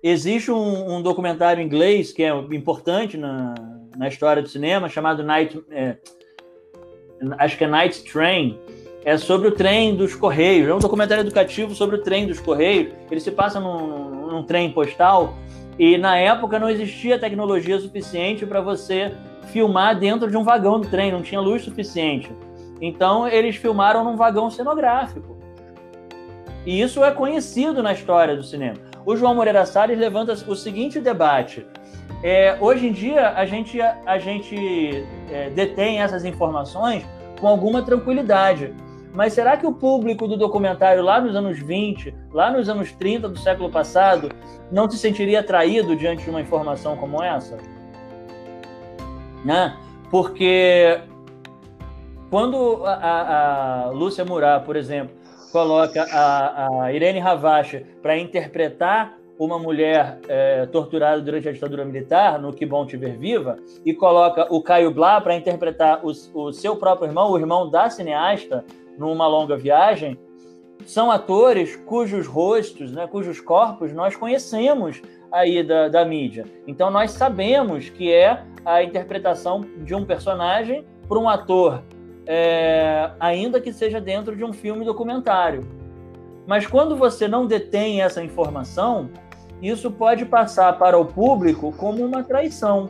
Existe 0.00 0.50
um, 0.52 0.96
um, 0.96 1.02
documentário 1.02 1.60
inglês 1.60 2.12
que 2.12 2.22
é 2.22 2.30
importante 2.52 3.16
na, 3.16 3.54
na 3.96 4.06
história 4.06 4.40
do 4.40 4.48
cinema, 4.48 4.88
chamado 4.88 5.24
Night. 5.24 5.60
É, 5.72 5.96
acho 7.36 7.58
que 7.58 7.64
é 7.64 7.66
Night 7.66 8.04
Train. 8.04 8.56
É 9.04 9.16
sobre 9.16 9.48
o 9.48 9.52
trem 9.52 9.96
dos 9.96 10.14
Correios. 10.14 10.68
É 10.68 10.74
um 10.74 10.78
documentário 10.78 11.22
educativo 11.22 11.74
sobre 11.74 11.96
o 11.96 12.02
trem 12.02 12.26
dos 12.28 12.38
Correios. 12.38 12.92
Ele 13.10 13.20
se 13.20 13.32
passa 13.32 13.58
num, 13.58 14.28
num 14.28 14.44
trem 14.44 14.70
postal 14.70 15.34
e 15.78 15.96
na 15.96 16.16
época 16.16 16.58
não 16.58 16.68
existia 16.68 17.18
tecnologia 17.18 17.78
suficiente 17.78 18.44
para 18.44 18.60
você 18.60 19.14
filmar 19.52 19.98
dentro 19.98 20.30
de 20.30 20.36
um 20.36 20.42
vagão 20.42 20.80
do 20.80 20.88
trem, 20.88 21.12
não 21.12 21.22
tinha 21.22 21.40
luz 21.40 21.62
suficiente. 21.62 22.30
Então 22.80 23.26
eles 23.28 23.56
filmaram 23.56 24.04
num 24.04 24.16
vagão 24.16 24.50
cenográfico. 24.50 25.36
E 26.66 26.80
isso 26.80 27.02
é 27.04 27.10
conhecido 27.10 27.82
na 27.82 27.92
história 27.92 28.36
do 28.36 28.42
cinema. 28.42 28.76
O 29.06 29.16
João 29.16 29.34
Moreira 29.34 29.64
Salles 29.64 29.98
levanta 29.98 30.32
o 30.32 30.54
seguinte 30.54 31.00
debate. 31.00 31.64
É, 32.22 32.56
hoje 32.60 32.88
em 32.88 32.92
dia, 32.92 33.30
a 33.30 33.46
gente, 33.46 33.80
a 33.80 34.18
gente 34.18 35.06
é, 35.30 35.50
detém 35.50 36.02
essas 36.02 36.24
informações 36.24 37.06
com 37.40 37.46
alguma 37.46 37.82
tranquilidade. 37.82 38.74
Mas 39.12 39.32
será 39.32 39.56
que 39.56 39.66
o 39.66 39.72
público 39.72 40.28
do 40.28 40.36
documentário 40.36 41.02
lá 41.02 41.20
nos 41.20 41.34
anos 41.34 41.58
20, 41.58 42.14
lá 42.32 42.50
nos 42.50 42.68
anos 42.68 42.92
30 42.92 43.28
do 43.28 43.38
século 43.38 43.70
passado, 43.70 44.30
não 44.70 44.88
se 44.88 44.98
sentiria 44.98 45.40
atraído 45.40 45.96
diante 45.96 46.24
de 46.24 46.30
uma 46.30 46.40
informação 46.40 46.96
como 46.96 47.22
essa? 47.22 47.56
Né? 49.44 49.76
Porque 50.10 51.00
quando 52.30 52.84
a, 52.84 52.94
a, 52.94 53.82
a 53.84 53.90
Lúcia 53.90 54.24
Murat, 54.24 54.64
por 54.64 54.76
exemplo, 54.76 55.16
coloca 55.50 56.02
a, 56.12 56.84
a 56.84 56.92
Irene 56.92 57.18
Ravache 57.18 57.84
para 58.02 58.18
interpretar 58.18 59.18
uma 59.38 59.58
mulher 59.58 60.18
é, 60.28 60.66
torturada 60.66 61.20
durante 61.22 61.48
a 61.48 61.52
ditadura 61.52 61.84
militar, 61.84 62.38
no 62.40 62.52
Que 62.52 62.66
Bom 62.66 62.84
Te 62.84 62.96
Ver 62.96 63.16
Viva, 63.16 63.56
e 63.84 63.94
coloca 63.94 64.46
o 64.50 64.60
Caio 64.60 64.90
Blá 64.90 65.20
para 65.20 65.36
interpretar 65.36 66.04
o, 66.04 66.10
o, 66.34 66.52
seu 66.52 66.76
próprio 66.76 67.08
irmão, 67.08 67.30
o 67.30 67.38
irmão 67.38 67.70
da 67.70 67.88
cineasta, 67.88 68.64
numa 68.98 69.26
longa 69.26 69.56
viagem, 69.56 70.18
são 70.84 71.10
atores 71.10 71.76
cujos 71.76 72.26
rostos, 72.26 72.92
né, 72.92 73.06
cujos 73.06 73.40
corpos 73.40 73.92
nós 73.92 74.16
conhecemos 74.16 75.00
aí 75.30 75.62
da, 75.62 75.88
da 75.88 76.04
mídia. 76.04 76.44
Então 76.66 76.90
nós 76.90 77.12
sabemos 77.12 77.88
que 77.88 78.12
é 78.12 78.42
a 78.64 78.82
interpretação 78.82 79.60
de 79.78 79.94
um 79.94 80.04
personagem 80.04 80.84
por 81.06 81.18
um 81.18 81.28
ator, 81.28 81.82
é, 82.26 83.10
ainda 83.18 83.60
que 83.60 83.72
seja 83.72 84.00
dentro 84.00 84.36
de 84.36 84.44
um 84.44 84.52
filme 84.52 84.84
documentário. 84.84 85.66
Mas 86.46 86.66
quando 86.66 86.96
você 86.96 87.28
não 87.28 87.46
detém 87.46 88.00
essa 88.00 88.22
informação, 88.22 89.10
isso 89.60 89.90
pode 89.90 90.24
passar 90.24 90.78
para 90.78 90.98
o 90.98 91.04
público 91.04 91.72
como 91.72 92.04
uma 92.04 92.22
traição, 92.22 92.88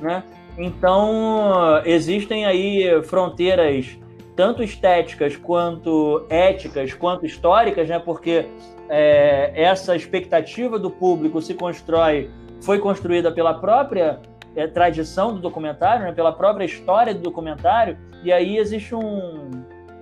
né? 0.00 0.24
Então 0.58 1.82
existem 1.84 2.46
aí 2.46 3.02
fronteiras 3.04 3.98
tanto 4.36 4.62
estéticas 4.62 5.34
quanto 5.34 6.26
éticas, 6.28 6.92
quanto 6.92 7.24
históricas, 7.24 7.88
né? 7.88 7.98
Porque 7.98 8.46
é, 8.88 9.50
essa 9.54 9.96
expectativa 9.96 10.78
do 10.78 10.90
público 10.90 11.40
se 11.40 11.54
constrói, 11.54 12.30
foi 12.60 12.78
construída 12.78 13.32
pela 13.32 13.54
própria 13.54 14.20
é, 14.54 14.66
tradição 14.66 15.34
do 15.34 15.40
documentário, 15.40 16.04
né? 16.04 16.12
pela 16.12 16.32
própria 16.32 16.64
história 16.64 17.14
do 17.14 17.20
documentário, 17.20 17.96
e 18.22 18.32
aí 18.32 18.58
existe 18.58 18.94
um, 18.94 19.50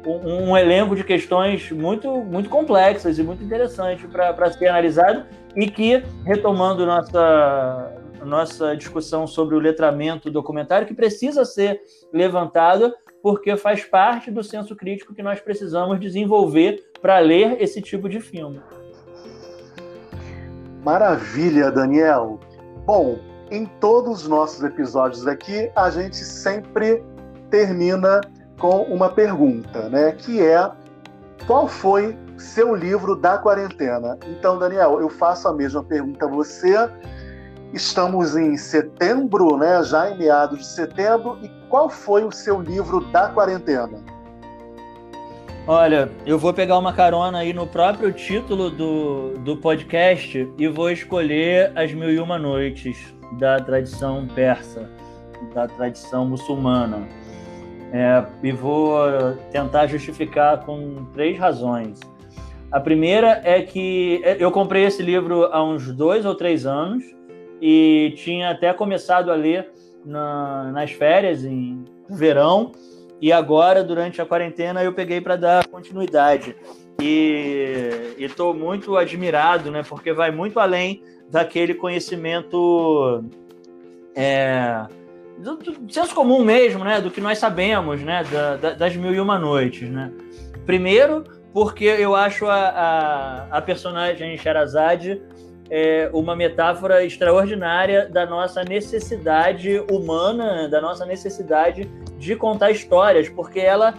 um, 0.06 0.50
um 0.50 0.56
elenco 0.56 0.94
de 0.94 1.04
questões 1.04 1.70
muito, 1.70 2.08
muito 2.08 2.48
complexas 2.48 3.18
e 3.18 3.22
muito 3.22 3.42
interessantes 3.42 4.06
para 4.10 4.50
ser 4.52 4.68
analisado 4.68 5.24
e 5.56 5.70
que, 5.70 6.02
retomando 6.24 6.84
nossa, 6.84 7.92
nossa 8.24 8.76
discussão 8.76 9.26
sobre 9.26 9.54
o 9.54 9.58
letramento 9.58 10.30
documentário, 10.30 10.86
que 10.86 10.94
precisa 10.94 11.44
ser 11.44 11.80
levantado 12.12 12.94
porque 13.24 13.56
faz 13.56 13.82
parte 13.82 14.30
do 14.30 14.44
senso 14.44 14.76
crítico 14.76 15.14
que 15.14 15.22
nós 15.22 15.40
precisamos 15.40 15.98
desenvolver 15.98 16.92
para 17.00 17.18
ler 17.20 17.56
esse 17.58 17.80
tipo 17.80 18.06
de 18.06 18.20
filme. 18.20 18.60
Maravilha, 20.84 21.70
Daniel. 21.70 22.38
Bom, 22.84 23.18
em 23.50 23.64
todos 23.64 24.24
os 24.24 24.28
nossos 24.28 24.62
episódios 24.62 25.26
aqui, 25.26 25.70
a 25.74 25.88
gente 25.88 26.16
sempre 26.16 27.02
termina 27.48 28.20
com 28.58 28.82
uma 28.82 29.08
pergunta, 29.08 29.88
né? 29.88 30.12
Que 30.12 30.42
é 30.42 30.70
qual 31.46 31.66
foi 31.66 32.14
seu 32.36 32.74
livro 32.74 33.16
da 33.16 33.38
quarentena? 33.38 34.18
Então, 34.26 34.58
Daniel, 34.58 35.00
eu 35.00 35.08
faço 35.08 35.48
a 35.48 35.54
mesma 35.54 35.82
pergunta 35.82 36.26
a 36.26 36.28
você 36.28 36.76
Estamos 37.74 38.36
em 38.36 38.56
setembro, 38.56 39.56
né? 39.56 39.82
Já 39.82 40.08
em 40.08 40.16
meados 40.16 40.60
de 40.60 40.66
setembro. 40.66 41.36
E 41.42 41.50
qual 41.68 41.90
foi 41.90 42.24
o 42.24 42.30
seu 42.30 42.60
livro 42.60 43.00
da 43.06 43.26
quarentena? 43.28 44.00
Olha, 45.66 46.08
eu 46.24 46.38
vou 46.38 46.54
pegar 46.54 46.78
uma 46.78 46.92
carona 46.92 47.38
aí 47.38 47.52
no 47.52 47.66
próprio 47.66 48.12
título 48.12 48.70
do, 48.70 49.38
do 49.38 49.56
podcast 49.56 50.48
e 50.56 50.68
vou 50.68 50.88
escolher 50.88 51.72
As 51.74 51.92
Mil 51.92 52.12
e 52.12 52.20
Uma 52.20 52.38
Noites, 52.38 52.96
da 53.40 53.58
tradição 53.58 54.28
persa, 54.28 54.88
da 55.52 55.66
tradição 55.66 56.24
muçulmana. 56.24 57.08
É, 57.92 58.24
e 58.40 58.52
vou 58.52 58.98
tentar 59.50 59.88
justificar 59.88 60.64
com 60.64 61.06
três 61.12 61.36
razões. 61.36 61.98
A 62.70 62.78
primeira 62.78 63.40
é 63.42 63.62
que 63.62 64.22
eu 64.38 64.52
comprei 64.52 64.84
esse 64.84 65.02
livro 65.02 65.46
há 65.46 65.64
uns 65.64 65.90
dois 65.90 66.24
ou 66.24 66.36
três 66.36 66.66
anos 66.66 67.13
e 67.66 68.12
tinha 68.18 68.50
até 68.50 68.74
começado 68.74 69.32
a 69.32 69.34
ler 69.34 69.70
na, 70.04 70.70
nas 70.70 70.90
férias, 70.92 71.46
em 71.46 71.82
verão, 72.10 72.72
e 73.22 73.32
agora, 73.32 73.82
durante 73.82 74.20
a 74.20 74.26
quarentena, 74.26 74.84
eu 74.84 74.92
peguei 74.92 75.18
para 75.18 75.34
dar 75.34 75.66
continuidade. 75.68 76.54
E 77.00 78.16
estou 78.18 78.52
muito 78.52 78.98
admirado, 78.98 79.70
né, 79.70 79.82
porque 79.82 80.12
vai 80.12 80.30
muito 80.30 80.60
além 80.60 81.02
daquele 81.30 81.72
conhecimento 81.72 83.24
é, 84.14 84.84
do, 85.38 85.56
do, 85.56 85.90
senso 85.90 86.14
comum 86.14 86.44
mesmo, 86.44 86.84
né, 86.84 87.00
do 87.00 87.10
que 87.10 87.20
nós 87.22 87.38
sabemos, 87.38 87.98
né, 88.02 88.24
da, 88.30 88.56
da, 88.56 88.70
das 88.74 88.94
mil 88.94 89.14
e 89.14 89.18
uma 89.18 89.38
noites, 89.38 89.88
né. 89.88 90.12
Primeiro, 90.66 91.24
porque 91.50 91.86
eu 91.86 92.14
acho 92.14 92.44
a, 92.44 92.68
a, 92.68 93.56
a 93.56 93.62
personagem 93.62 94.36
Sherazade 94.36 95.22
é 95.70 96.10
uma 96.12 96.36
metáfora 96.36 97.04
extraordinária 97.04 98.08
da 98.08 98.26
nossa 98.26 98.62
necessidade 98.62 99.82
humana, 99.90 100.68
da 100.68 100.80
nossa 100.80 101.06
necessidade 101.06 101.90
de 102.18 102.36
contar 102.36 102.70
histórias, 102.70 103.28
porque 103.28 103.60
ela 103.60 103.94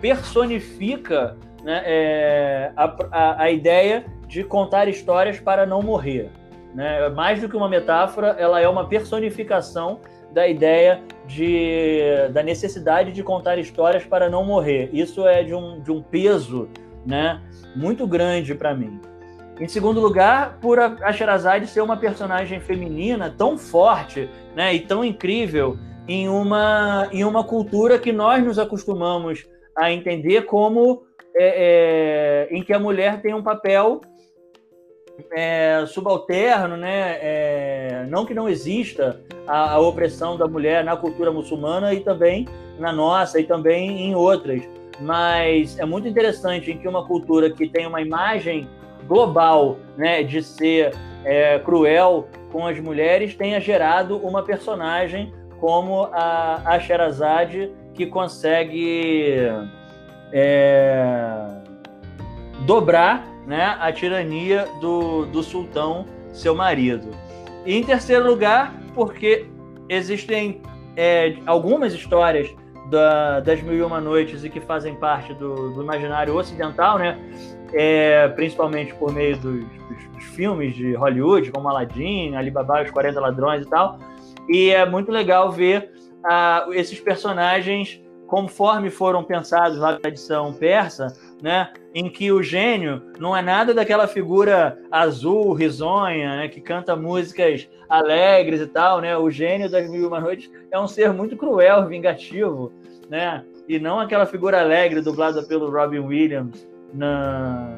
personifica 0.00 1.36
né, 1.62 1.82
é, 1.84 2.72
a, 2.76 2.96
a, 3.10 3.42
a, 3.42 3.50
ideia 3.50 4.04
de 4.28 4.44
contar 4.44 4.88
histórias 4.88 5.40
para 5.40 5.66
não 5.66 5.82
morrer. 5.82 6.30
Né? 6.74 7.08
Mais 7.08 7.40
do 7.40 7.48
que 7.48 7.56
uma 7.56 7.68
metáfora, 7.68 8.36
ela 8.38 8.60
é 8.60 8.68
uma 8.68 8.86
personificação 8.86 10.00
da 10.32 10.46
ideia 10.46 11.00
de, 11.26 12.28
da 12.32 12.42
necessidade 12.42 13.10
de 13.10 13.22
contar 13.22 13.56
histórias 13.58 14.04
para 14.04 14.28
não 14.28 14.44
morrer. 14.44 14.90
Isso 14.92 15.26
é 15.26 15.42
de 15.42 15.54
um, 15.54 15.80
de 15.80 15.90
um 15.90 16.02
peso 16.02 16.68
né, 17.06 17.40
muito 17.74 18.06
grande 18.06 18.54
para 18.54 18.74
mim. 18.74 19.00
Em 19.58 19.68
segundo 19.68 20.00
lugar, 20.00 20.58
por 20.60 20.78
a 20.78 21.12
Sherazade 21.12 21.66
ser 21.66 21.80
uma 21.80 21.96
personagem 21.96 22.60
feminina 22.60 23.34
tão 23.36 23.56
forte 23.56 24.28
né, 24.54 24.74
e 24.74 24.80
tão 24.80 25.02
incrível 25.02 25.78
em 26.06 26.28
uma, 26.28 27.08
em 27.10 27.24
uma 27.24 27.42
cultura 27.42 27.98
que 27.98 28.12
nós 28.12 28.44
nos 28.44 28.58
acostumamos 28.58 29.46
a 29.74 29.90
entender 29.90 30.42
como 30.42 31.04
é, 31.34 32.48
é, 32.48 32.54
em 32.54 32.62
que 32.62 32.72
a 32.72 32.78
mulher 32.78 33.20
tem 33.20 33.34
um 33.34 33.42
papel 33.42 34.00
é, 35.32 35.84
subalterno, 35.86 36.76
né? 36.76 37.18
É, 37.20 38.06
não 38.08 38.26
que 38.26 38.34
não 38.34 38.48
exista 38.48 39.20
a, 39.46 39.72
a, 39.72 39.80
opressão 39.80 40.36
da 40.36 40.46
mulher 40.46 40.84
na 40.84 40.96
cultura 40.96 41.32
muçulmana 41.32 41.94
e 41.94 42.00
também 42.00 42.46
na 42.78 42.92
nossa 42.92 43.40
e 43.40 43.44
também 43.44 44.02
em 44.02 44.14
outras, 44.14 44.62
mas 45.00 45.78
é 45.78 45.84
muito 45.84 46.06
interessante 46.06 46.70
em 46.70 46.78
que 46.78 46.86
uma 46.86 47.06
cultura 47.06 47.50
que 47.50 47.68
tem 47.68 47.86
uma 47.86 48.02
imagem 48.02 48.68
global 49.06 49.78
né, 49.96 50.22
de 50.22 50.42
ser 50.42 50.94
é, 51.24 51.58
cruel 51.58 52.28
com 52.52 52.66
as 52.66 52.78
mulheres 52.78 53.34
tenha 53.34 53.60
gerado 53.60 54.16
uma 54.18 54.42
personagem 54.42 55.32
como 55.58 56.04
a, 56.12 56.62
a 56.64 56.80
Sherazade 56.80 57.72
que 57.94 58.06
consegue 58.06 59.48
é, 60.32 61.46
dobrar 62.66 63.26
né, 63.46 63.76
a 63.80 63.92
tirania 63.92 64.66
do, 64.80 65.26
do 65.26 65.42
sultão, 65.42 66.04
seu 66.32 66.54
marido. 66.54 67.10
E 67.64 67.76
em 67.76 67.82
terceiro 67.82 68.26
lugar, 68.26 68.74
porque 68.94 69.46
existem 69.88 70.60
é, 70.96 71.36
algumas 71.46 71.92
histórias 71.94 72.48
da, 72.90 73.40
das 73.40 73.62
Mil 73.62 73.74
e 73.74 73.82
Uma 73.82 74.00
Noites 74.00 74.44
e 74.44 74.50
que 74.50 74.60
fazem 74.60 74.94
parte 74.94 75.32
do, 75.34 75.72
do 75.72 75.82
imaginário 75.82 76.36
ocidental, 76.36 76.98
né? 76.98 77.18
É, 77.78 78.26
principalmente 78.28 78.94
por 78.94 79.12
meio 79.12 79.36
dos, 79.36 79.60
dos, 79.64 80.08
dos, 80.14 80.24
filmes 80.34 80.74
de 80.74 80.94
Hollywood, 80.94 81.52
como 81.52 81.68
Aladdin, 81.68 82.34
Alibaba, 82.34 82.82
os 82.82 82.90
40 82.90 83.20
Ladrões 83.20 83.66
e 83.66 83.68
tal. 83.68 83.98
E 84.48 84.70
é 84.70 84.86
muito 84.86 85.12
legal 85.12 85.52
ver 85.52 85.92
uh, 86.24 86.72
esses 86.72 86.98
personagens 86.98 88.00
conforme 88.26 88.90
foram 88.90 89.22
pensados 89.22 89.78
na 89.78 89.98
tradição 89.98 90.52
persa, 90.52 91.12
né, 91.40 91.70
em 91.94 92.08
que 92.08 92.32
o 92.32 92.42
gênio 92.42 93.02
não 93.20 93.36
é 93.36 93.42
nada 93.42 93.72
daquela 93.72 94.08
figura 94.08 94.78
azul, 94.90 95.52
risonha, 95.52 96.36
né, 96.38 96.48
que 96.48 96.60
canta 96.60 96.96
músicas 96.96 97.68
alegres 97.88 98.60
e 98.60 98.66
tal, 98.66 99.00
né? 99.00 99.16
O 99.16 99.30
gênio 99.30 99.70
das 99.70 99.88
Mil 99.88 100.02
e 100.02 100.06
Uma 100.06 100.18
Noites 100.18 100.50
é 100.72 100.78
um 100.80 100.88
ser 100.88 101.12
muito 101.12 101.36
cruel, 101.36 101.86
vingativo, 101.86 102.72
né? 103.08 103.44
E 103.68 103.78
não 103.78 104.00
aquela 104.00 104.26
figura 104.26 104.60
alegre 104.60 105.00
dublada 105.00 105.40
pelo 105.44 105.70
Robin 105.70 106.00
Williams, 106.00 106.66
na, 106.92 107.76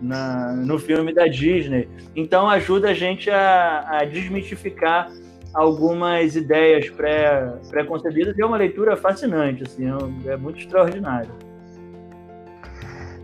na, 0.00 0.52
no 0.52 0.78
filme 0.78 1.12
da 1.12 1.26
Disney. 1.26 1.88
Então 2.14 2.48
ajuda 2.48 2.90
a 2.90 2.94
gente 2.94 3.30
a, 3.30 3.86
a 3.88 4.04
desmitificar 4.04 5.10
algumas 5.54 6.34
ideias 6.34 6.88
pré, 6.90 7.52
pré-concebidas 7.68 8.36
e 8.36 8.40
é 8.40 8.46
uma 8.46 8.56
leitura 8.56 8.96
fascinante, 8.96 9.62
assim, 9.64 9.84
é, 10.26 10.32
é 10.32 10.36
muito 10.36 10.58
extraordinário. 10.58 11.30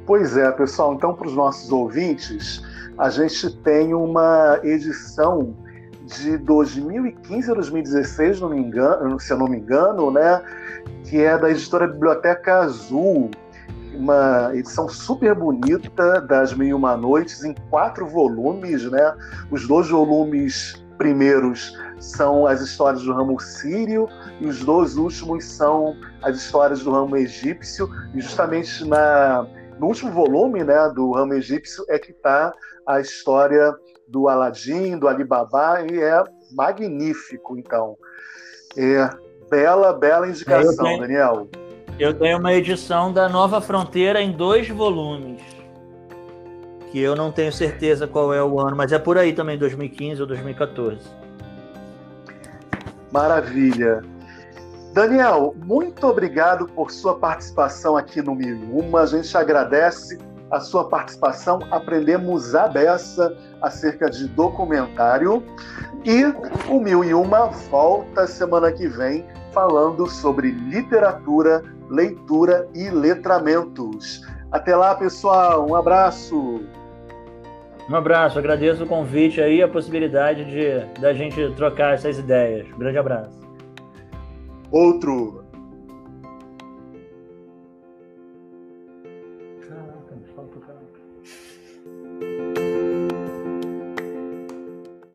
Pois 0.07 0.37
é, 0.37 0.51
pessoal. 0.53 0.94
Então, 0.94 1.14
para 1.14 1.27
os 1.27 1.35
nossos 1.35 1.71
ouvintes, 1.71 2.62
a 2.97 3.11
gente 3.11 3.55
tem 3.59 3.92
uma 3.92 4.59
edição 4.62 5.55
de 6.05 6.38
2015 6.38 7.51
a 7.51 7.55
2016, 7.55 8.40
não 8.40 8.49
me 8.49 8.59
engano, 8.59 9.21
se 9.21 9.31
eu 9.31 9.38
não 9.38 9.47
me 9.47 9.59
engano, 9.59 10.11
né, 10.11 10.42
que 11.05 11.23
é 11.23 11.37
da 11.37 11.51
editora 11.51 11.87
Biblioteca 11.87 12.61
Azul, 12.61 13.31
uma 13.94 14.51
edição 14.55 14.88
super 14.88 15.35
bonita 15.35 16.20
das 16.22 16.55
Mil 16.55 16.68
e 16.68 16.74
Uma 16.74 16.96
Noites 16.96 17.44
em 17.44 17.55
quatro 17.70 18.07
volumes, 18.07 18.90
né? 18.90 19.14
Os 19.51 19.66
dois 19.66 19.88
volumes 19.88 20.83
primeiros 20.96 21.72
são 21.98 22.46
as 22.46 22.61
histórias 22.61 23.03
do 23.03 23.12
ramo 23.12 23.38
sírio 23.40 24.09
e 24.40 24.46
os 24.46 24.64
dois 24.64 24.96
últimos 24.96 25.44
são 25.44 25.96
as 26.22 26.37
histórias 26.37 26.83
do 26.83 26.90
ramo 26.90 27.16
egípcio. 27.16 27.88
E 28.14 28.20
justamente 28.20 28.85
na 28.85 29.46
no 29.79 29.87
último 29.87 30.11
volume 30.11 30.64
né, 30.64 30.88
do 30.94 31.12
Ramo 31.12 31.35
Egípcio 31.35 31.85
é 31.88 31.98
que 31.98 32.11
está 32.11 32.53
a 32.87 33.01
história 33.01 33.72
do 34.09 34.29
Aladim, 34.29 34.98
do 34.98 35.07
Alibaba, 35.07 35.83
e 35.83 36.03
é 36.03 36.22
magnífico, 36.53 37.57
então. 37.57 37.96
É, 38.77 39.09
bela, 39.48 39.92
bela 39.92 40.29
indicação, 40.29 40.85
tenho, 40.85 41.01
Daniel. 41.01 41.48
Eu 41.99 42.15
tenho 42.15 42.39
uma 42.39 42.53
edição 42.53 43.13
da 43.13 43.29
Nova 43.29 43.61
Fronteira 43.61 44.23
em 44.23 44.31
dois 44.31 44.69
volumes, 44.69 45.43
que 46.93 47.01
eu 47.01 47.17
não 47.17 47.33
tenho 47.33 47.53
certeza 47.53 48.07
qual 48.07 48.33
é 48.33 48.41
o 48.41 48.61
ano, 48.61 48.77
mas 48.77 48.93
é 48.93 49.01
por 49.01 49.19
aí 49.19 49.33
também, 49.33 49.59
2015 49.59 50.21
ou 50.21 50.29
2014. 50.29 51.01
Maravilha. 53.11 54.03
Daniel, 54.93 55.57
muito 55.65 56.07
obrigado 56.07 56.69
por 56.69 56.93
sua 56.93 57.19
participação 57.19 57.97
aqui 57.97 58.23
no 58.23 58.33
Mil 58.33 58.57
e 58.57 58.81
Uma. 58.81 59.01
A 59.01 59.07
gente 59.07 59.37
agradece 59.37 60.21
a 60.53 60.61
sua 60.61 60.89
participação. 60.89 61.59
Aprendemos 61.69 62.55
a 62.55 62.69
beça 62.69 63.37
acerca 63.61 64.09
de 64.09 64.29
documentário. 64.29 65.43
E 66.05 66.25
o 66.71 66.81
Mil 66.81 67.03
e 67.03 67.13
Uma 67.13 67.47
volta 67.47 68.25
semana 68.29 68.71
que 68.71 68.87
vem 68.87 69.27
falando 69.53 70.07
sobre 70.07 70.53
literatura, 70.53 71.63
leitura 71.90 72.68
e 72.74 72.90
letramentos. 72.90 74.22
Até 74.51 74.74
lá, 74.74 74.94
pessoal. 74.94 75.68
Um 75.68 75.74
abraço. 75.74 76.62
Um 77.88 77.96
abraço, 77.96 78.38
agradeço 78.38 78.85
o 78.85 78.87
convite 78.87 79.40
aí, 79.40 79.62
a 79.62 79.68
possibilidade 79.68 80.44
de 80.44 81.01
da 81.01 81.14
gente 81.14 81.55
trocar 81.57 81.94
essas 81.94 82.18
ideias. 82.18 82.66
Um 82.74 82.79
grande 82.79 82.98
abraço. 82.98 83.40
Outro. 84.70 85.48